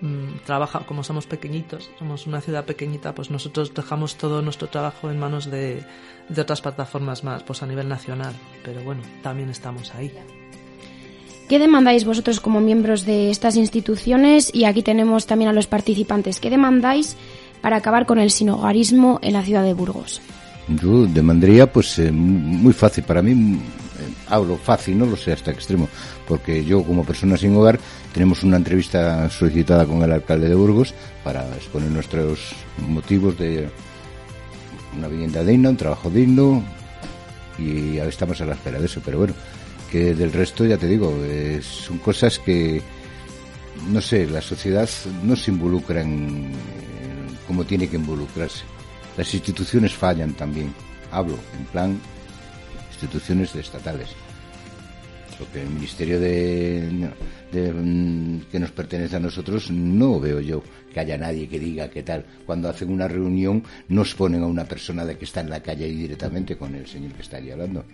mm, 0.00 0.44
trabaja, 0.46 0.80
como 0.86 1.02
somos 1.02 1.26
pequeñitos, 1.26 1.90
somos 1.98 2.26
una 2.26 2.40
ciudad 2.40 2.64
pequeñita, 2.64 3.14
pues 3.14 3.30
nosotros 3.30 3.74
dejamos 3.74 4.16
todo 4.16 4.42
nuestro 4.42 4.68
trabajo 4.68 5.10
en 5.10 5.18
manos 5.18 5.50
de, 5.50 5.84
de 6.28 6.40
otras 6.40 6.60
plataformas 6.60 7.24
más, 7.24 7.42
pues 7.42 7.62
a 7.62 7.66
nivel 7.66 7.88
nacional. 7.88 8.34
Pero 8.64 8.82
bueno, 8.82 9.02
también 9.22 9.50
estamos 9.50 9.94
ahí. 9.94 10.12
¿Qué 11.48 11.58
demandáis 11.58 12.04
vosotros 12.04 12.40
como 12.40 12.60
miembros 12.60 13.06
de 13.06 13.30
estas 13.30 13.56
instituciones? 13.56 14.54
Y 14.54 14.64
aquí 14.64 14.82
tenemos 14.82 15.26
también 15.26 15.48
a 15.48 15.54
los 15.54 15.66
participantes. 15.66 16.40
¿Qué 16.40 16.50
demandáis 16.50 17.16
para 17.62 17.76
acabar 17.76 18.04
con 18.04 18.18
el 18.18 18.30
sinogarismo 18.30 19.18
en 19.22 19.32
la 19.32 19.42
ciudad 19.42 19.64
de 19.64 19.72
Burgos? 19.72 20.20
Yo 20.68 21.06
demandaría, 21.06 21.70
pues, 21.72 21.98
eh, 21.98 22.12
muy 22.12 22.72
fácil. 22.72 23.04
Para 23.04 23.22
mí, 23.22 23.32
eh, 23.32 23.58
hablo 24.28 24.56
fácil, 24.58 24.98
no 24.98 25.06
lo 25.06 25.16
sé 25.16 25.32
hasta 25.32 25.50
extremo, 25.50 25.88
porque 26.26 26.64
yo, 26.64 26.82
como 26.82 27.04
persona 27.04 27.36
sin 27.36 27.56
hogar, 27.56 27.80
tenemos 28.12 28.42
una 28.42 28.58
entrevista 28.58 29.30
solicitada 29.30 29.86
con 29.86 30.02
el 30.02 30.12
alcalde 30.12 30.48
de 30.48 30.54
Burgos 30.54 30.94
para 31.24 31.48
exponer 31.56 31.90
nuestros 31.90 32.52
motivos 32.86 33.38
de 33.38 33.68
una 34.96 35.08
vivienda 35.08 35.42
digna, 35.42 35.70
un 35.70 35.76
trabajo 35.76 36.10
digno, 36.10 36.62
y 37.58 37.96
estamos 37.98 38.40
a 38.40 38.44
la 38.44 38.54
espera 38.54 38.78
de 38.78 38.86
eso. 38.86 39.00
Pero 39.04 39.18
bueno, 39.18 39.34
que 39.90 40.14
del 40.14 40.32
resto, 40.32 40.66
ya 40.66 40.76
te 40.76 40.86
digo, 40.86 41.14
eh, 41.22 41.60
son 41.62 41.98
cosas 41.98 42.38
que, 42.38 42.82
no 43.88 44.02
sé, 44.02 44.26
la 44.26 44.42
sociedad 44.42 44.88
no 45.24 45.34
se 45.34 45.50
involucra 45.50 46.02
en, 46.02 46.52
como 47.46 47.64
tiene 47.64 47.88
que 47.88 47.96
involucrarse. 47.96 48.64
Las 49.18 49.34
instituciones 49.34 49.92
fallan 49.92 50.32
también. 50.34 50.72
Hablo 51.10 51.34
en 51.58 51.64
plan 51.66 51.98
instituciones 52.92 53.52
estatales. 53.56 54.10
Porque 55.36 55.62
el 55.62 55.70
Ministerio 55.70 56.20
de, 56.20 57.10
mm, 57.52 58.50
que 58.50 58.60
nos 58.60 58.70
pertenece 58.70 59.16
a 59.16 59.20
nosotros 59.20 59.72
no 59.72 60.20
veo 60.20 60.40
yo 60.40 60.62
que 60.92 61.00
haya 61.00 61.18
nadie 61.18 61.48
que 61.48 61.58
diga 61.58 61.90
qué 61.90 62.04
tal. 62.04 62.24
Cuando 62.46 62.68
hacen 62.68 62.90
una 62.90 63.08
reunión 63.08 63.64
nos 63.88 64.14
ponen 64.14 64.44
a 64.44 64.46
una 64.46 64.64
persona 64.64 65.04
de 65.04 65.18
que 65.18 65.24
está 65.24 65.40
en 65.40 65.50
la 65.50 65.60
calle 65.60 65.86
ahí 65.86 65.96
directamente 65.96 66.56
con 66.56 66.76
el 66.76 66.86
señor 66.86 67.12
que 67.12 67.22
está 67.22 67.38
ahí 67.38 67.50
hablando. 67.50 67.84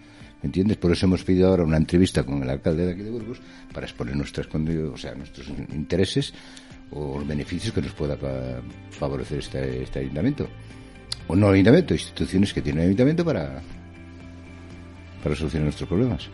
¿Entiendes? 0.43 0.77
Por 0.77 0.93
eso 0.93 1.07
hemos 1.07 1.25
pedido 1.25 1.49
ahora 1.49 1.65
una 1.65 1.79
entrevista 1.79 2.23
con 2.23 2.43
el 2.43 2.51
alcalde 2.51 2.85
de 2.85 2.93
aquí 2.93 3.03
de 3.03 3.11
Burgos 3.11 3.41
para 3.73 3.87
exponer 3.87 4.15
nuestras, 4.15 4.47
o 4.47 4.97
sea, 4.99 5.15
nuestros 5.15 5.49
intereses 5.73 6.35
o 6.91 7.19
los 7.19 7.27
beneficios 7.27 7.73
que 7.73 7.81
nos 7.81 7.93
pueda 7.93 8.19
favorecer 8.91 9.39
este, 9.39 9.83
este 9.85 10.01
ayuntamiento. 10.01 10.49
O 11.29 11.37
no 11.37 11.49
ayuntamiento, 11.49 11.95
instituciones 11.95 12.53
que 12.53 12.63
tienen 12.63 12.85
ayuntamiento 12.85 13.25
para, 13.25 13.63
para 15.23 15.35
solucionar 15.35 15.65
nuestros 15.65 15.89
problemas. 15.89 16.29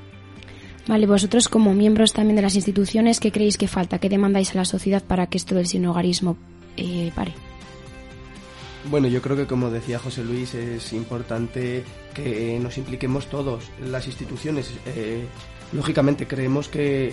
Vale, 0.87 1.07
vosotros 1.07 1.49
como 1.49 1.73
miembros 1.75 2.13
también 2.13 2.37
de 2.37 2.43
las 2.43 2.57
instituciones, 2.57 3.21
¿qué 3.21 3.31
creéis 3.31 3.57
que 3.57 3.69
falta? 3.69 3.99
¿Qué 3.99 4.09
demandáis 4.09 4.53
a 4.53 4.57
la 4.57 4.65
sociedad 4.65 5.03
para 5.03 5.27
que 5.27 5.39
esto 5.39 5.55
del 5.55 5.67
sinogarismo 5.67 6.37
eh, 6.77 7.13
pare? 7.15 7.33
Bueno, 8.91 9.09
yo 9.09 9.21
creo 9.21 9.37
que 9.37 9.47
como 9.47 9.71
decía 9.71 9.99
José 9.99 10.25
Luis, 10.25 10.55
es 10.55 10.93
importante 10.93 11.85
que 12.15 12.59
nos 12.61 12.79
impliquemos 12.79 13.27
todos, 13.27 13.71
las 13.85 14.07
instituciones. 14.07 14.73
Eh, 14.87 15.25
lógicamente 15.73 16.27
creemos 16.27 16.69
que 16.69 17.13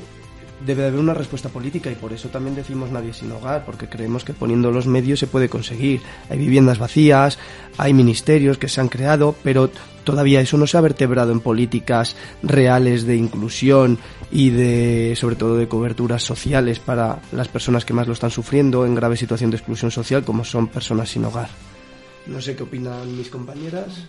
debe 0.65 0.85
haber 0.85 0.99
una 0.99 1.13
respuesta 1.13 1.49
política 1.49 1.91
y 1.91 1.95
por 1.95 2.13
eso 2.13 2.29
también 2.29 2.55
decimos 2.55 2.91
nadie 2.91 3.13
sin 3.13 3.31
hogar, 3.31 3.65
porque 3.65 3.87
creemos 3.87 4.23
que 4.23 4.33
poniendo 4.33 4.71
los 4.71 4.87
medios 4.87 5.19
se 5.19 5.27
puede 5.27 5.49
conseguir. 5.49 6.01
Hay 6.29 6.37
viviendas 6.37 6.79
vacías, 6.79 7.37
hay 7.77 7.93
ministerios 7.93 8.57
que 8.57 8.67
se 8.67 8.81
han 8.81 8.89
creado, 8.89 9.35
pero 9.43 9.69
todavía 10.03 10.41
eso 10.41 10.57
no 10.57 10.67
se 10.67 10.77
ha 10.77 10.81
vertebrado 10.81 11.31
en 11.31 11.41
políticas 11.41 12.15
reales 12.41 13.05
de 13.05 13.15
inclusión 13.15 13.97
y 14.31 14.49
de 14.49 15.15
sobre 15.15 15.35
todo 15.35 15.57
de 15.57 15.67
coberturas 15.67 16.23
sociales 16.23 16.79
para 16.79 17.19
las 17.31 17.47
personas 17.47 17.85
que 17.85 17.93
más 17.93 18.07
lo 18.07 18.13
están 18.13 18.31
sufriendo 18.31 18.85
en 18.85 18.95
grave 18.95 19.17
situación 19.17 19.51
de 19.51 19.57
exclusión 19.57 19.91
social 19.91 20.23
como 20.23 20.43
son 20.43 20.67
personas 20.67 21.09
sin 21.09 21.25
hogar. 21.25 21.49
No 22.25 22.41
sé 22.41 22.55
qué 22.55 22.63
opinan 22.63 23.17
mis 23.17 23.29
compañeras 23.29 24.07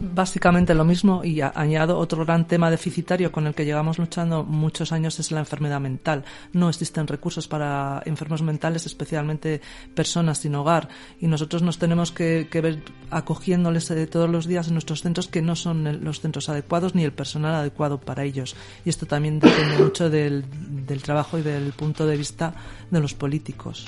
básicamente 0.00 0.74
lo 0.74 0.84
mismo 0.84 1.24
y 1.24 1.40
añado 1.40 1.98
otro 1.98 2.24
gran 2.24 2.46
tema 2.46 2.70
deficitario 2.70 3.32
con 3.32 3.46
el 3.46 3.54
que 3.54 3.64
llevamos 3.64 3.98
luchando 3.98 4.44
muchos 4.44 4.92
años 4.92 5.18
es 5.18 5.30
la 5.30 5.40
enfermedad 5.40 5.80
mental. 5.80 6.24
No 6.52 6.68
existen 6.68 7.06
recursos 7.06 7.48
para 7.48 8.02
enfermos 8.06 8.42
mentales, 8.42 8.86
especialmente 8.86 9.60
personas 9.94 10.38
sin 10.38 10.54
hogar 10.54 10.88
y 11.20 11.26
nosotros 11.26 11.62
nos 11.62 11.78
tenemos 11.78 12.12
que, 12.12 12.48
ver 12.52 12.82
acogiéndoles 13.10 13.90
eh, 13.90 14.06
todos 14.06 14.30
los 14.30 14.46
días 14.46 14.68
en 14.68 14.74
nuestros 14.74 15.02
centros 15.02 15.28
que 15.28 15.42
no 15.42 15.56
son 15.56 16.04
los 16.04 16.20
centros 16.20 16.48
adecuados 16.48 16.94
ni 16.94 17.04
el 17.04 17.12
personal 17.12 17.54
adecuado 17.54 18.00
para 18.00 18.24
ellos. 18.24 18.56
Y 18.84 18.88
esto 18.88 19.06
también 19.06 19.38
depende 19.38 19.78
mucho 19.84 20.10
del, 20.10 20.44
del 20.86 21.02
trabajo 21.02 21.38
y 21.38 21.42
del 21.42 21.72
punto 21.72 22.06
de 22.06 22.16
vista 22.16 22.54
de 22.90 23.00
los 23.00 23.14
políticos. 23.14 23.86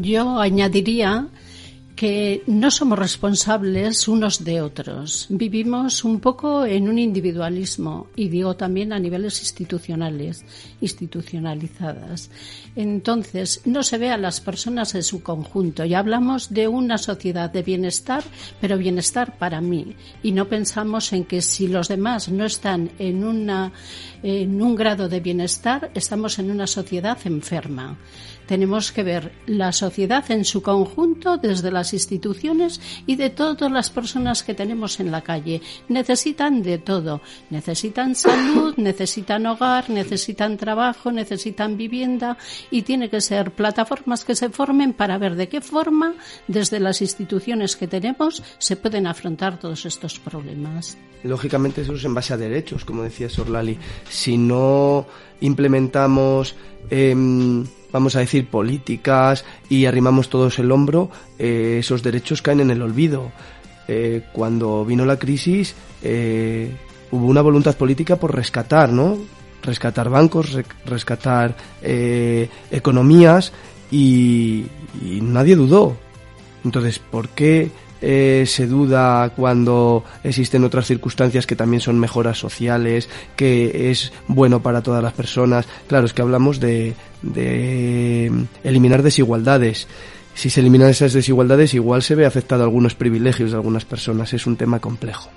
Yo 0.00 0.40
añadiría 0.40 1.28
que 1.98 2.44
no 2.46 2.70
somos 2.70 2.96
responsables 2.96 4.06
unos 4.06 4.44
de 4.44 4.60
otros. 4.60 5.26
Vivimos 5.30 6.04
un 6.04 6.20
poco 6.20 6.64
en 6.64 6.88
un 6.88 6.96
individualismo 6.96 8.06
y 8.14 8.28
digo 8.28 8.54
también 8.54 8.92
a 8.92 9.00
niveles 9.00 9.40
institucionales, 9.40 10.44
institucionalizadas. 10.80 12.30
Entonces, 12.76 13.62
no 13.64 13.82
se 13.82 13.98
ve 13.98 14.10
a 14.10 14.16
las 14.16 14.40
personas 14.40 14.94
en 14.94 15.02
su 15.02 15.24
conjunto 15.24 15.84
y 15.84 15.94
hablamos 15.94 16.54
de 16.54 16.68
una 16.68 16.98
sociedad 16.98 17.50
de 17.50 17.64
bienestar, 17.64 18.22
pero 18.60 18.78
bienestar 18.78 19.36
para 19.36 19.60
mí. 19.60 19.96
Y 20.22 20.30
no 20.30 20.48
pensamos 20.48 21.12
en 21.12 21.24
que 21.24 21.42
si 21.42 21.66
los 21.66 21.88
demás 21.88 22.28
no 22.28 22.44
están 22.44 22.92
en, 23.00 23.24
una, 23.24 23.72
en 24.22 24.62
un 24.62 24.76
grado 24.76 25.08
de 25.08 25.18
bienestar, 25.18 25.90
estamos 25.94 26.38
en 26.38 26.52
una 26.52 26.68
sociedad 26.68 27.18
enferma. 27.24 27.98
Tenemos 28.48 28.92
que 28.92 29.02
ver 29.02 29.32
la 29.46 29.72
sociedad 29.72 30.24
en 30.30 30.46
su 30.46 30.62
conjunto 30.62 31.36
desde 31.36 31.70
las 31.70 31.92
instituciones 31.92 32.80
y 33.06 33.16
de 33.16 33.28
todas 33.28 33.70
las 33.70 33.90
personas 33.90 34.42
que 34.42 34.54
tenemos 34.54 35.00
en 35.00 35.10
la 35.10 35.20
calle. 35.20 35.60
Necesitan 35.88 36.62
de 36.62 36.78
todo. 36.78 37.20
Necesitan 37.50 38.14
salud, 38.14 38.74
necesitan 38.78 39.44
hogar, 39.44 39.90
necesitan 39.90 40.56
trabajo, 40.56 41.12
necesitan 41.12 41.76
vivienda 41.76 42.38
y 42.70 42.82
tiene 42.82 43.10
que 43.10 43.20
ser 43.20 43.50
plataformas 43.50 44.24
que 44.24 44.34
se 44.34 44.48
formen 44.48 44.94
para 44.94 45.18
ver 45.18 45.34
de 45.34 45.50
qué 45.50 45.60
forma 45.60 46.14
desde 46.46 46.80
las 46.80 47.02
instituciones 47.02 47.76
que 47.76 47.86
tenemos 47.86 48.42
se 48.56 48.76
pueden 48.76 49.06
afrontar 49.06 49.60
todos 49.60 49.84
estos 49.84 50.18
problemas. 50.18 50.96
Lógicamente 51.22 51.82
eso 51.82 51.94
es 51.94 52.04
en 52.04 52.14
base 52.14 52.32
a 52.32 52.38
derechos, 52.38 52.86
como 52.86 53.02
decía 53.02 53.28
Sorlali. 53.28 53.76
Si 54.08 54.38
no 54.38 55.06
implementamos 55.40 56.54
em, 56.90 57.66
vamos 57.92 58.16
a 58.16 58.20
decir, 58.20 58.48
políticas 58.48 59.44
y 59.68 59.86
arrimamos 59.86 60.28
todos 60.28 60.58
el 60.58 60.70
hombro, 60.72 61.10
eh, 61.38 61.76
esos 61.80 62.02
derechos 62.02 62.42
caen 62.42 62.60
en 62.60 62.70
el 62.70 62.82
olvido. 62.82 63.30
Eh, 63.86 64.22
cuando 64.32 64.84
vino 64.84 65.04
la 65.04 65.18
crisis, 65.18 65.74
eh, 66.02 66.70
hubo 67.10 67.26
una 67.26 67.40
voluntad 67.40 67.76
política 67.76 68.16
por 68.16 68.34
rescatar, 68.34 68.92
¿no? 68.92 69.18
Rescatar 69.62 70.08
bancos, 70.08 70.56
rescatar 70.84 71.56
economías 72.70 73.52
y, 73.90 74.66
y 75.02 75.20
nadie 75.20 75.56
dudó. 75.56 75.96
Entonces, 76.64 76.98
¿por 76.98 77.30
qué 77.30 77.70
eh, 78.00 78.44
se 78.46 78.66
duda 78.66 79.30
cuando 79.30 80.04
existen 80.22 80.64
otras 80.64 80.86
circunstancias 80.86 81.46
que 81.46 81.56
también 81.56 81.80
son 81.80 81.98
mejoras 81.98 82.38
sociales, 82.38 83.08
que 83.36 83.90
es 83.90 84.12
bueno 84.26 84.62
para 84.62 84.82
todas 84.82 85.02
las 85.02 85.12
personas. 85.12 85.66
Claro, 85.86 86.06
es 86.06 86.12
que 86.12 86.22
hablamos 86.22 86.60
de, 86.60 86.94
de 87.22 88.30
eliminar 88.64 89.02
desigualdades. 89.02 89.88
Si 90.34 90.50
se 90.50 90.60
eliminan 90.60 90.90
esas 90.90 91.12
desigualdades, 91.12 91.74
igual 91.74 92.02
se 92.02 92.14
ve 92.14 92.24
afectado 92.24 92.62
algunos 92.62 92.94
privilegios 92.94 93.50
de 93.50 93.56
algunas 93.56 93.84
personas. 93.84 94.32
Es 94.32 94.46
un 94.46 94.56
tema 94.56 94.78
complejo. 94.78 95.30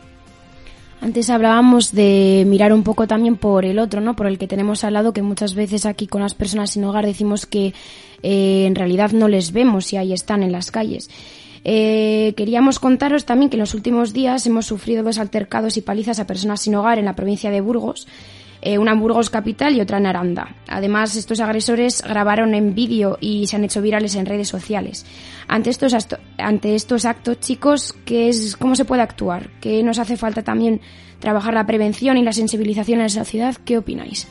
Antes 1.01 1.31
hablábamos 1.31 1.93
de 1.93 2.43
mirar 2.47 2.71
un 2.71 2.83
poco 2.83 3.07
también 3.07 3.35
por 3.35 3.65
el 3.65 3.79
otro, 3.79 4.01
¿no? 4.01 4.15
Por 4.15 4.27
el 4.27 4.37
que 4.37 4.47
tenemos 4.47 4.83
al 4.83 4.93
lado, 4.93 5.13
que 5.13 5.23
muchas 5.23 5.55
veces 5.55 5.87
aquí 5.87 6.05
con 6.05 6.21
las 6.21 6.35
personas 6.35 6.69
sin 6.69 6.83
hogar 6.83 7.07
decimos 7.07 7.47
que 7.47 7.73
eh, 8.21 8.65
en 8.67 8.75
realidad 8.75 9.11
no 9.11 9.27
les 9.27 9.51
vemos 9.51 9.91
y 9.93 9.97
ahí 9.97 10.13
están 10.13 10.43
en 10.43 10.51
las 10.51 10.69
calles. 10.69 11.09
Eh, 11.63 12.33
queríamos 12.35 12.79
contaros 12.79 13.25
también 13.25 13.49
que 13.49 13.55
en 13.55 13.61
los 13.61 13.73
últimos 13.73 14.13
días 14.13 14.45
hemos 14.47 14.65
sufrido 14.65 15.03
dos 15.03 15.19
altercados 15.19 15.77
y 15.77 15.81
palizas 15.81 16.19
a 16.19 16.27
personas 16.27 16.61
sin 16.61 16.75
hogar 16.75 16.97
en 16.97 17.05
la 17.05 17.15
provincia 17.15 17.51
de 17.51 17.61
Burgos, 17.61 18.07
eh, 18.63 18.77
una 18.77 18.91
en 18.91 18.99
Burgos 18.99 19.29
capital 19.29 19.75
y 19.75 19.81
otra 19.81 19.97
en 19.97 20.05
Aranda. 20.05 20.55
Además, 20.67 21.15
estos 21.15 21.39
agresores 21.39 22.01
grabaron 22.01 22.53
en 22.53 22.75
vídeo 22.75 23.17
y 23.19 23.47
se 23.47 23.55
han 23.55 23.63
hecho 23.63 23.81
virales 23.81 24.15
en 24.15 24.25
redes 24.25 24.47
sociales. 24.47 25.05
Ante 25.47 25.69
estos, 25.69 25.95
ante 26.37 26.75
estos 26.75 27.05
actos, 27.05 27.39
chicos, 27.39 27.95
¿qué 28.05 28.29
es, 28.29 28.55
¿cómo 28.57 28.75
se 28.75 28.85
puede 28.85 29.01
actuar? 29.01 29.49
¿Qué 29.59 29.83
nos 29.83 29.99
hace 29.99 30.17
falta 30.17 30.43
también 30.43 30.81
trabajar 31.19 31.53
la 31.53 31.65
prevención 31.65 32.17
y 32.17 32.23
la 32.23 32.33
sensibilización 32.33 32.99
en 32.99 33.05
la 33.05 33.09
sociedad? 33.09 33.55
¿Qué 33.65 33.77
opináis? 33.77 34.27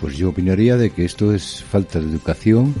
Pues 0.00 0.16
yo 0.16 0.28
opinaría 0.28 0.76
de 0.76 0.90
que 0.90 1.04
esto 1.04 1.34
es 1.34 1.62
falta 1.64 1.98
de 1.98 2.06
educación, 2.06 2.74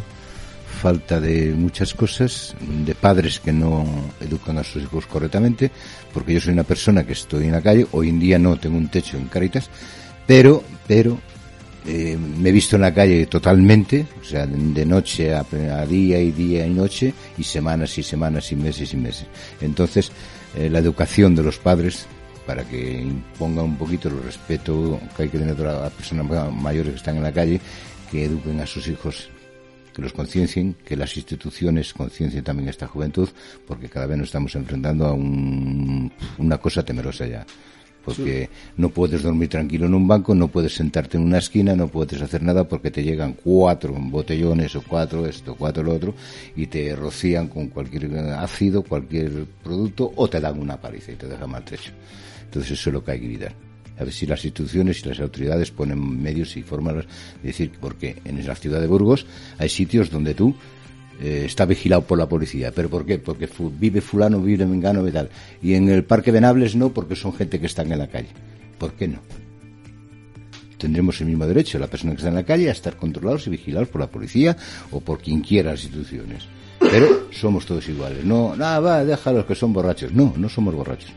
falta 0.78 1.20
de 1.20 1.52
muchas 1.52 1.92
cosas, 1.92 2.54
de 2.86 2.94
padres 2.94 3.40
que 3.40 3.52
no 3.52 3.84
educan 4.20 4.58
a 4.58 4.64
sus 4.64 4.84
hijos 4.84 5.06
correctamente, 5.06 5.70
porque 6.14 6.34
yo 6.34 6.40
soy 6.40 6.52
una 6.52 6.62
persona 6.62 7.04
que 7.04 7.12
estoy 7.12 7.46
en 7.46 7.52
la 7.52 7.60
calle, 7.60 7.86
hoy 7.92 8.08
en 8.08 8.20
día 8.20 8.38
no 8.38 8.56
tengo 8.56 8.78
un 8.78 8.88
techo 8.88 9.16
en 9.16 9.26
Caritas, 9.26 9.68
pero, 10.26 10.62
pero 10.86 11.18
eh, 11.84 12.16
me 12.16 12.50
he 12.50 12.52
visto 12.52 12.76
en 12.76 12.82
la 12.82 12.94
calle 12.94 13.26
totalmente, 13.26 14.06
o 14.20 14.24
sea, 14.24 14.46
de 14.46 14.86
noche 14.86 15.34
a, 15.34 15.44
día 15.84 16.20
y 16.20 16.30
día 16.30 16.64
y 16.66 16.70
noche, 16.70 17.12
y 17.36 17.42
semanas 17.42 17.98
y 17.98 18.02
semanas 18.04 18.52
y 18.52 18.56
meses 18.56 18.94
y 18.94 18.96
meses. 18.96 19.26
Entonces, 19.60 20.12
eh, 20.56 20.70
la 20.70 20.78
educación 20.78 21.34
de 21.34 21.42
los 21.42 21.58
padres, 21.58 22.06
para 22.46 22.62
que 22.62 23.00
imponga 23.00 23.62
un 23.62 23.76
poquito 23.76 24.08
el 24.08 24.22
respeto 24.22 25.00
que 25.16 25.24
hay 25.24 25.28
que 25.28 25.38
tener 25.38 25.60
a 25.66 25.82
las 25.82 25.92
personas 25.92 26.52
mayores 26.52 26.92
que 26.92 26.98
están 26.98 27.16
en 27.16 27.24
la 27.24 27.32
calle, 27.32 27.60
que 28.10 28.24
eduquen 28.24 28.60
a 28.60 28.66
sus 28.66 28.86
hijos 28.86 29.28
que 29.98 30.02
los 30.02 30.12
conciencien, 30.12 30.76
que 30.84 30.94
las 30.94 31.16
instituciones 31.16 31.92
conciencien 31.92 32.44
también 32.44 32.68
a 32.68 32.70
esta 32.70 32.86
juventud, 32.86 33.28
porque 33.66 33.88
cada 33.88 34.06
vez 34.06 34.16
nos 34.16 34.28
estamos 34.28 34.54
enfrentando 34.54 35.06
a 35.06 35.12
un, 35.12 36.12
una 36.38 36.58
cosa 36.58 36.84
temerosa 36.84 37.26
ya. 37.26 37.44
Porque 38.04 38.48
no 38.76 38.90
puedes 38.90 39.24
dormir 39.24 39.48
tranquilo 39.48 39.86
en 39.86 39.94
un 39.94 40.06
banco, 40.06 40.36
no 40.36 40.46
puedes 40.46 40.72
sentarte 40.72 41.16
en 41.16 41.24
una 41.24 41.38
esquina, 41.38 41.74
no 41.74 41.88
puedes 41.88 42.22
hacer 42.22 42.44
nada 42.44 42.62
porque 42.62 42.92
te 42.92 43.02
llegan 43.02 43.32
cuatro 43.32 43.92
botellones 43.92 44.76
o 44.76 44.82
cuatro 44.82 45.26
esto, 45.26 45.56
cuatro 45.56 45.82
lo 45.82 45.94
otro 45.94 46.14
y 46.54 46.68
te 46.68 46.94
rocían 46.94 47.48
con 47.48 47.66
cualquier 47.66 48.16
ácido, 48.38 48.84
cualquier 48.84 49.46
producto 49.64 50.12
o 50.14 50.28
te 50.30 50.38
dan 50.38 50.60
una 50.60 50.80
paliza 50.80 51.10
y 51.10 51.16
te 51.16 51.26
dejan 51.26 51.50
maltrecho. 51.50 51.90
Entonces 52.44 52.70
eso 52.70 52.90
es 52.90 52.94
lo 52.94 53.02
que 53.02 53.10
hay 53.10 53.18
que 53.18 53.26
evitar 53.26 53.67
a 53.98 54.04
ver 54.04 54.12
si 54.12 54.26
las 54.26 54.44
instituciones 54.44 55.04
y 55.04 55.08
las 55.08 55.20
autoridades 55.20 55.70
ponen 55.70 56.22
medios 56.22 56.56
y 56.56 56.62
formas 56.62 56.94
de 56.94 57.04
decir, 57.42 57.72
porque 57.80 58.16
en 58.24 58.46
la 58.46 58.54
ciudad 58.54 58.80
de 58.80 58.86
Burgos 58.86 59.26
hay 59.58 59.68
sitios 59.68 60.10
donde 60.10 60.34
tú 60.34 60.54
eh, 61.20 61.42
está 61.46 61.66
vigilado 61.66 62.02
por 62.02 62.16
la 62.16 62.28
policía. 62.28 62.70
¿Pero 62.72 62.88
por 62.88 63.04
qué? 63.04 63.18
Porque 63.18 63.48
vive 63.78 64.00
fulano, 64.00 64.40
vive 64.40 64.66
mengano 64.66 65.06
y 65.06 65.10
tal. 65.10 65.28
Y 65.60 65.74
en 65.74 65.88
el 65.88 66.04
Parque 66.04 66.30
Venables 66.30 66.76
no, 66.76 66.90
porque 66.90 67.16
son 67.16 67.32
gente 67.32 67.58
que 67.58 67.66
están 67.66 67.90
en 67.90 67.98
la 67.98 68.06
calle. 68.06 68.28
¿Por 68.78 68.92
qué 68.92 69.08
no? 69.08 69.18
Tendremos 70.78 71.20
el 71.20 71.26
mismo 71.26 71.44
derecho, 71.44 71.76
la 71.80 71.88
persona 71.88 72.12
que 72.12 72.18
está 72.18 72.28
en 72.28 72.36
la 72.36 72.44
calle, 72.44 72.68
a 72.68 72.72
estar 72.72 72.96
controlados 72.96 73.48
y 73.48 73.50
vigilados 73.50 73.88
por 73.88 74.00
la 74.00 74.06
policía 74.06 74.56
o 74.92 75.00
por 75.00 75.18
quien 75.18 75.40
quiera 75.40 75.72
las 75.72 75.82
instituciones. 75.82 76.44
Pero 76.78 77.32
somos 77.32 77.66
todos 77.66 77.88
iguales. 77.88 78.24
No, 78.24 78.54
nada, 78.54 78.78
va, 78.78 79.04
déjalos 79.04 79.44
que 79.44 79.56
son 79.56 79.72
borrachos. 79.72 80.12
No, 80.12 80.32
no 80.36 80.48
somos 80.48 80.72
borrachos. 80.72 81.10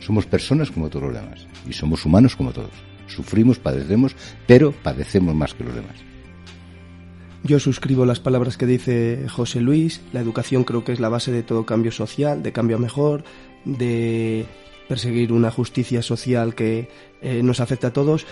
Somos 0.00 0.26
personas 0.26 0.72
como 0.72 0.90
todos 0.90 1.12
los 1.12 1.14
demás 1.14 1.46
y 1.68 1.72
somos 1.72 2.04
humanos 2.04 2.36
como 2.36 2.52
todos. 2.52 2.72
Sufrimos, 3.06 3.58
padecemos, 3.58 4.16
pero 4.46 4.72
padecemos 4.72 5.34
más 5.34 5.54
que 5.54 5.64
los 5.64 5.74
demás. 5.74 5.96
Yo 7.44 7.60
suscribo 7.60 8.04
las 8.06 8.18
palabras 8.18 8.56
que 8.56 8.66
dice 8.66 9.26
José 9.28 9.60
Luis. 9.60 10.00
La 10.12 10.20
educación 10.20 10.64
creo 10.64 10.82
que 10.82 10.92
es 10.92 11.00
la 11.00 11.08
base 11.08 11.30
de 11.30 11.44
todo 11.44 11.64
cambio 11.64 11.92
social, 11.92 12.42
de 12.42 12.52
cambio 12.52 12.76
a 12.76 12.80
mejor, 12.80 13.22
de 13.64 14.46
perseguir 14.88 15.32
una 15.32 15.50
justicia 15.50 16.02
social 16.02 16.54
que 16.54 16.88
eh, 17.22 17.42
nos 17.42 17.60
afecta 17.60 17.88
a 17.88 17.92
todos. 17.92 18.26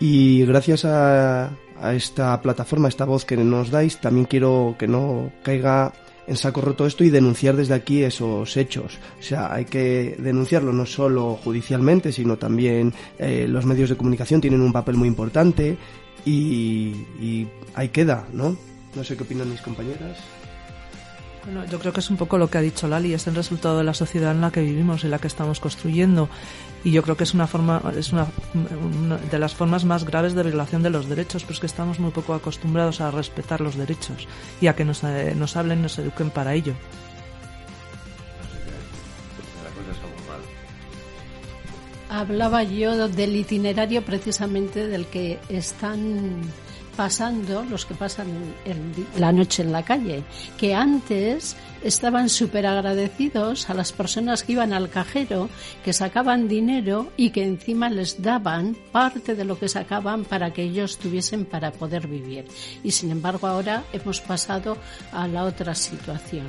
Y 0.00 0.44
gracias 0.46 0.84
a, 0.84 1.50
a 1.80 1.94
esta 1.94 2.40
plataforma, 2.42 2.88
a 2.88 2.90
esta 2.90 3.04
voz 3.04 3.24
que 3.24 3.36
nos 3.36 3.70
dais, 3.70 4.00
también 4.00 4.26
quiero 4.26 4.74
que 4.78 4.88
no 4.88 5.32
caiga 5.42 5.92
en 6.26 6.36
saco 6.36 6.60
roto 6.60 6.86
esto 6.86 7.04
y 7.04 7.10
denunciar 7.10 7.56
desde 7.56 7.74
aquí 7.74 8.02
esos 8.02 8.56
hechos. 8.56 8.98
O 9.18 9.22
sea, 9.22 9.52
hay 9.52 9.64
que 9.64 10.16
denunciarlo 10.18 10.72
no 10.72 10.86
solo 10.86 11.38
judicialmente, 11.42 12.12
sino 12.12 12.36
también 12.36 12.92
eh, 13.18 13.46
los 13.48 13.66
medios 13.66 13.90
de 13.90 13.96
comunicación 13.96 14.40
tienen 14.40 14.60
un 14.60 14.72
papel 14.72 14.96
muy 14.96 15.08
importante 15.08 15.76
y, 16.24 16.94
y 17.20 17.48
ahí 17.74 17.88
queda, 17.90 18.26
¿no? 18.32 18.56
No 18.94 19.04
sé 19.04 19.16
qué 19.16 19.22
opinan 19.22 19.50
mis 19.50 19.60
compañeras. 19.60 20.18
Bueno, 21.46 21.64
yo 21.66 21.78
creo 21.78 21.92
que 21.92 22.00
es 22.00 22.10
un 22.10 22.16
poco 22.16 22.38
lo 22.38 22.50
que 22.50 22.58
ha 22.58 22.60
dicho 22.60 22.88
Lali, 22.88 23.14
es 23.14 23.28
el 23.28 23.36
resultado 23.36 23.78
de 23.78 23.84
la 23.84 23.94
sociedad 23.94 24.32
en 24.32 24.40
la 24.40 24.50
que 24.50 24.62
vivimos, 24.62 25.04
en 25.04 25.12
la 25.12 25.20
que 25.20 25.28
estamos 25.28 25.60
construyendo. 25.60 26.28
Y 26.82 26.90
yo 26.90 27.04
creo 27.04 27.16
que 27.16 27.22
es 27.22 27.34
una 27.34 27.46
forma, 27.46 27.80
es 27.96 28.12
una, 28.12 28.26
una 28.52 29.16
de 29.16 29.38
las 29.38 29.54
formas 29.54 29.84
más 29.84 30.04
graves 30.04 30.34
de 30.34 30.42
violación 30.42 30.82
de 30.82 30.90
los 30.90 31.08
derechos, 31.08 31.44
pues 31.44 31.60
que 31.60 31.66
estamos 31.66 32.00
muy 32.00 32.10
poco 32.10 32.34
acostumbrados 32.34 33.00
a 33.00 33.12
respetar 33.12 33.60
los 33.60 33.76
derechos 33.76 34.26
y 34.60 34.66
a 34.66 34.74
que 34.74 34.84
nos, 34.84 35.04
eh, 35.04 35.34
nos 35.36 35.56
hablen, 35.56 35.82
nos 35.82 35.96
eduquen 36.00 36.30
para 36.30 36.52
ello. 36.52 36.74
Hablaba 42.08 42.64
yo 42.64 43.06
del 43.06 43.36
itinerario 43.36 44.02
precisamente 44.04 44.88
del 44.88 45.06
que 45.06 45.38
están 45.48 46.42
pasando 46.96 47.64
los 47.64 47.84
que 47.84 47.94
pasan 47.94 48.28
la 49.18 49.32
noche 49.32 49.62
en 49.62 49.72
la 49.72 49.84
calle, 49.84 50.24
que 50.56 50.74
antes 50.74 51.56
estaban 51.84 52.28
súper 52.28 52.66
agradecidos 52.66 53.68
a 53.70 53.74
las 53.74 53.92
personas 53.92 54.42
que 54.42 54.52
iban 54.52 54.72
al 54.72 54.88
cajero, 54.88 55.48
que 55.84 55.92
sacaban 55.92 56.48
dinero 56.48 57.12
y 57.16 57.30
que 57.30 57.44
encima 57.44 57.90
les 57.90 58.22
daban 58.22 58.76
parte 58.92 59.34
de 59.34 59.44
lo 59.44 59.58
que 59.58 59.68
sacaban 59.68 60.24
para 60.24 60.52
que 60.52 60.62
ellos 60.62 60.98
tuviesen 60.98 61.44
para 61.44 61.70
poder 61.70 62.08
vivir. 62.08 62.46
Y 62.82 62.90
sin 62.90 63.10
embargo 63.10 63.46
ahora 63.46 63.84
hemos 63.92 64.20
pasado 64.20 64.76
a 65.12 65.28
la 65.28 65.44
otra 65.44 65.74
situación. 65.74 66.46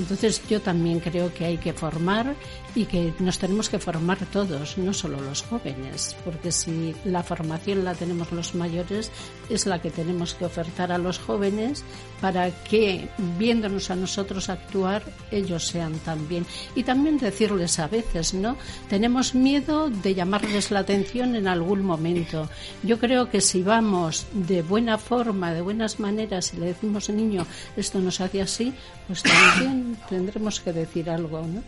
Entonces 0.00 0.40
yo 0.48 0.62
también 0.62 0.98
creo 0.98 1.32
que 1.32 1.44
hay 1.44 1.58
que 1.58 1.74
formar 1.74 2.34
y 2.74 2.86
que 2.86 3.12
nos 3.18 3.38
tenemos 3.38 3.68
que 3.68 3.78
formar 3.78 4.18
todos, 4.32 4.78
no 4.78 4.94
solo 4.94 5.20
los 5.20 5.42
jóvenes, 5.42 6.16
porque 6.24 6.52
si 6.52 6.94
la 7.04 7.22
formación 7.22 7.84
la 7.84 7.94
tenemos 7.94 8.32
los 8.32 8.54
mayores, 8.54 9.10
es 9.50 9.66
la 9.66 9.82
que 9.82 9.90
tenemos 9.90 10.34
que 10.34 10.46
ofertar 10.46 10.90
a 10.90 10.98
los 10.98 11.18
jóvenes 11.18 11.84
para 12.20 12.50
que, 12.64 13.08
viéndonos 13.38 13.90
a 13.90 13.96
nosotros 13.96 14.48
actuar, 14.48 15.02
ellos 15.30 15.66
sean 15.66 15.94
también. 15.98 16.46
Y 16.74 16.84
también 16.84 17.18
decirles 17.18 17.78
a 17.78 17.88
veces, 17.88 18.32
¿no? 18.32 18.56
Tenemos 18.88 19.34
miedo 19.34 19.90
de 19.90 20.14
llamarles 20.14 20.70
la 20.70 20.80
atención 20.80 21.34
en 21.34 21.46
algún 21.46 21.84
momento. 21.84 22.48
Yo 22.82 22.98
creo 22.98 23.28
que 23.28 23.40
si 23.40 23.62
vamos 23.62 24.26
de 24.32 24.62
buena 24.62 24.96
forma, 24.96 25.52
de 25.52 25.60
buenas 25.60 26.00
maneras, 26.00 26.54
y 26.54 26.58
le 26.58 26.66
decimos 26.66 27.10
niño, 27.10 27.46
esto 27.76 27.98
nos 27.98 28.20
hace 28.20 28.40
así, 28.40 28.72
pues 29.06 29.22
también 29.22 29.89
tendremos 30.08 30.60
que 30.60 30.72
decir 30.72 31.10
algo, 31.10 31.40
¿no? 31.40 31.62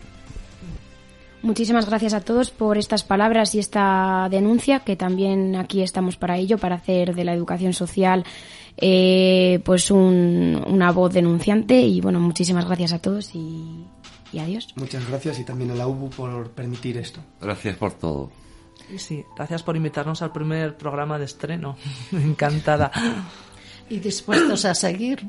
Muchísimas 1.43 1.85
gracias 1.85 2.13
a 2.13 2.21
todos 2.21 2.51
por 2.51 2.77
estas 2.77 3.03
palabras 3.03 3.53
y 3.53 3.59
esta 3.59 4.29
denuncia, 4.31 4.79
que 4.79 4.95
también 4.95 5.57
aquí 5.57 5.81
estamos 5.81 6.15
para 6.15 6.37
ello, 6.37 6.57
para 6.57 6.75
hacer 6.75 7.13
de 7.13 7.25
la 7.25 7.33
educación 7.33 7.73
social 7.73 8.23
eh, 8.77 9.59
pues 9.65 9.91
un, 9.91 10.63
una 10.65 10.91
voz 10.93 11.13
denunciante. 11.13 11.81
Y 11.81 11.99
bueno, 11.99 12.21
muchísimas 12.21 12.65
gracias 12.65 12.93
a 12.93 12.99
todos 12.99 13.35
y, 13.35 13.85
y 14.31 14.39
adiós. 14.39 14.69
Muchas 14.75 15.07
gracias 15.09 15.39
y 15.39 15.43
también 15.43 15.71
a 15.71 15.75
la 15.75 15.85
UBU 15.85 16.09
por 16.11 16.51
permitir 16.51 16.97
esto. 16.97 17.19
Gracias 17.41 17.75
por 17.75 17.93
todo. 17.93 18.31
Sí, 18.97 19.23
gracias 19.35 19.63
por 19.63 19.75
invitarnos 19.75 20.21
al 20.21 20.31
primer 20.31 20.77
programa 20.77 21.19
de 21.19 21.25
estreno. 21.25 21.75
Encantada. 22.11 22.89
Y 23.89 23.99
dispuestos 23.99 24.65
a 24.65 24.73
seguir. 24.73 25.27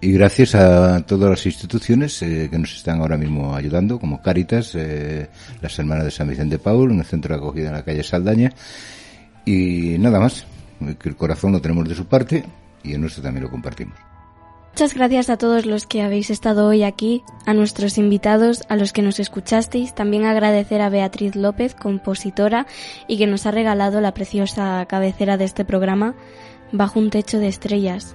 Y 0.00 0.12
gracias 0.12 0.54
a 0.54 1.04
todas 1.04 1.28
las 1.28 1.44
instituciones 1.44 2.22
eh, 2.22 2.48
que 2.50 2.58
nos 2.58 2.72
están 2.76 3.00
ahora 3.00 3.16
mismo 3.16 3.56
ayudando, 3.56 3.98
como 3.98 4.22
Cáritas, 4.22 4.74
eh, 4.76 5.28
las 5.60 5.76
Hermanas 5.76 6.04
de 6.04 6.10
San 6.12 6.28
Vicente 6.28 6.58
Paul, 6.60 6.92
el 6.92 7.04
centro 7.04 7.34
de 7.34 7.40
acogida 7.40 7.68
en 7.68 7.74
la 7.74 7.82
calle 7.82 8.04
Saldaña. 8.04 8.52
Y 9.44 9.96
nada 9.98 10.20
más, 10.20 10.46
que 11.00 11.08
el 11.08 11.16
corazón 11.16 11.52
lo 11.52 11.60
tenemos 11.60 11.88
de 11.88 11.96
su 11.96 12.06
parte 12.06 12.44
y 12.84 12.92
el 12.92 13.00
nuestro 13.00 13.24
también 13.24 13.44
lo 13.44 13.50
compartimos. 13.50 13.98
Muchas 14.72 14.94
gracias 14.94 15.28
a 15.30 15.36
todos 15.36 15.66
los 15.66 15.88
que 15.88 16.02
habéis 16.02 16.30
estado 16.30 16.68
hoy 16.68 16.84
aquí, 16.84 17.24
a 17.46 17.52
nuestros 17.52 17.98
invitados, 17.98 18.62
a 18.68 18.76
los 18.76 18.92
que 18.92 19.02
nos 19.02 19.18
escuchasteis. 19.18 19.92
También 19.92 20.24
agradecer 20.24 20.80
a 20.80 20.88
Beatriz 20.88 21.34
López, 21.34 21.74
compositora, 21.74 22.68
y 23.08 23.18
que 23.18 23.26
nos 23.26 23.46
ha 23.46 23.50
regalado 23.50 24.00
la 24.00 24.14
preciosa 24.14 24.86
cabecera 24.86 25.36
de 25.36 25.44
este 25.44 25.64
programa, 25.64 26.14
Bajo 26.70 27.00
un 27.00 27.10
techo 27.10 27.38
de 27.38 27.48
estrellas. 27.48 28.14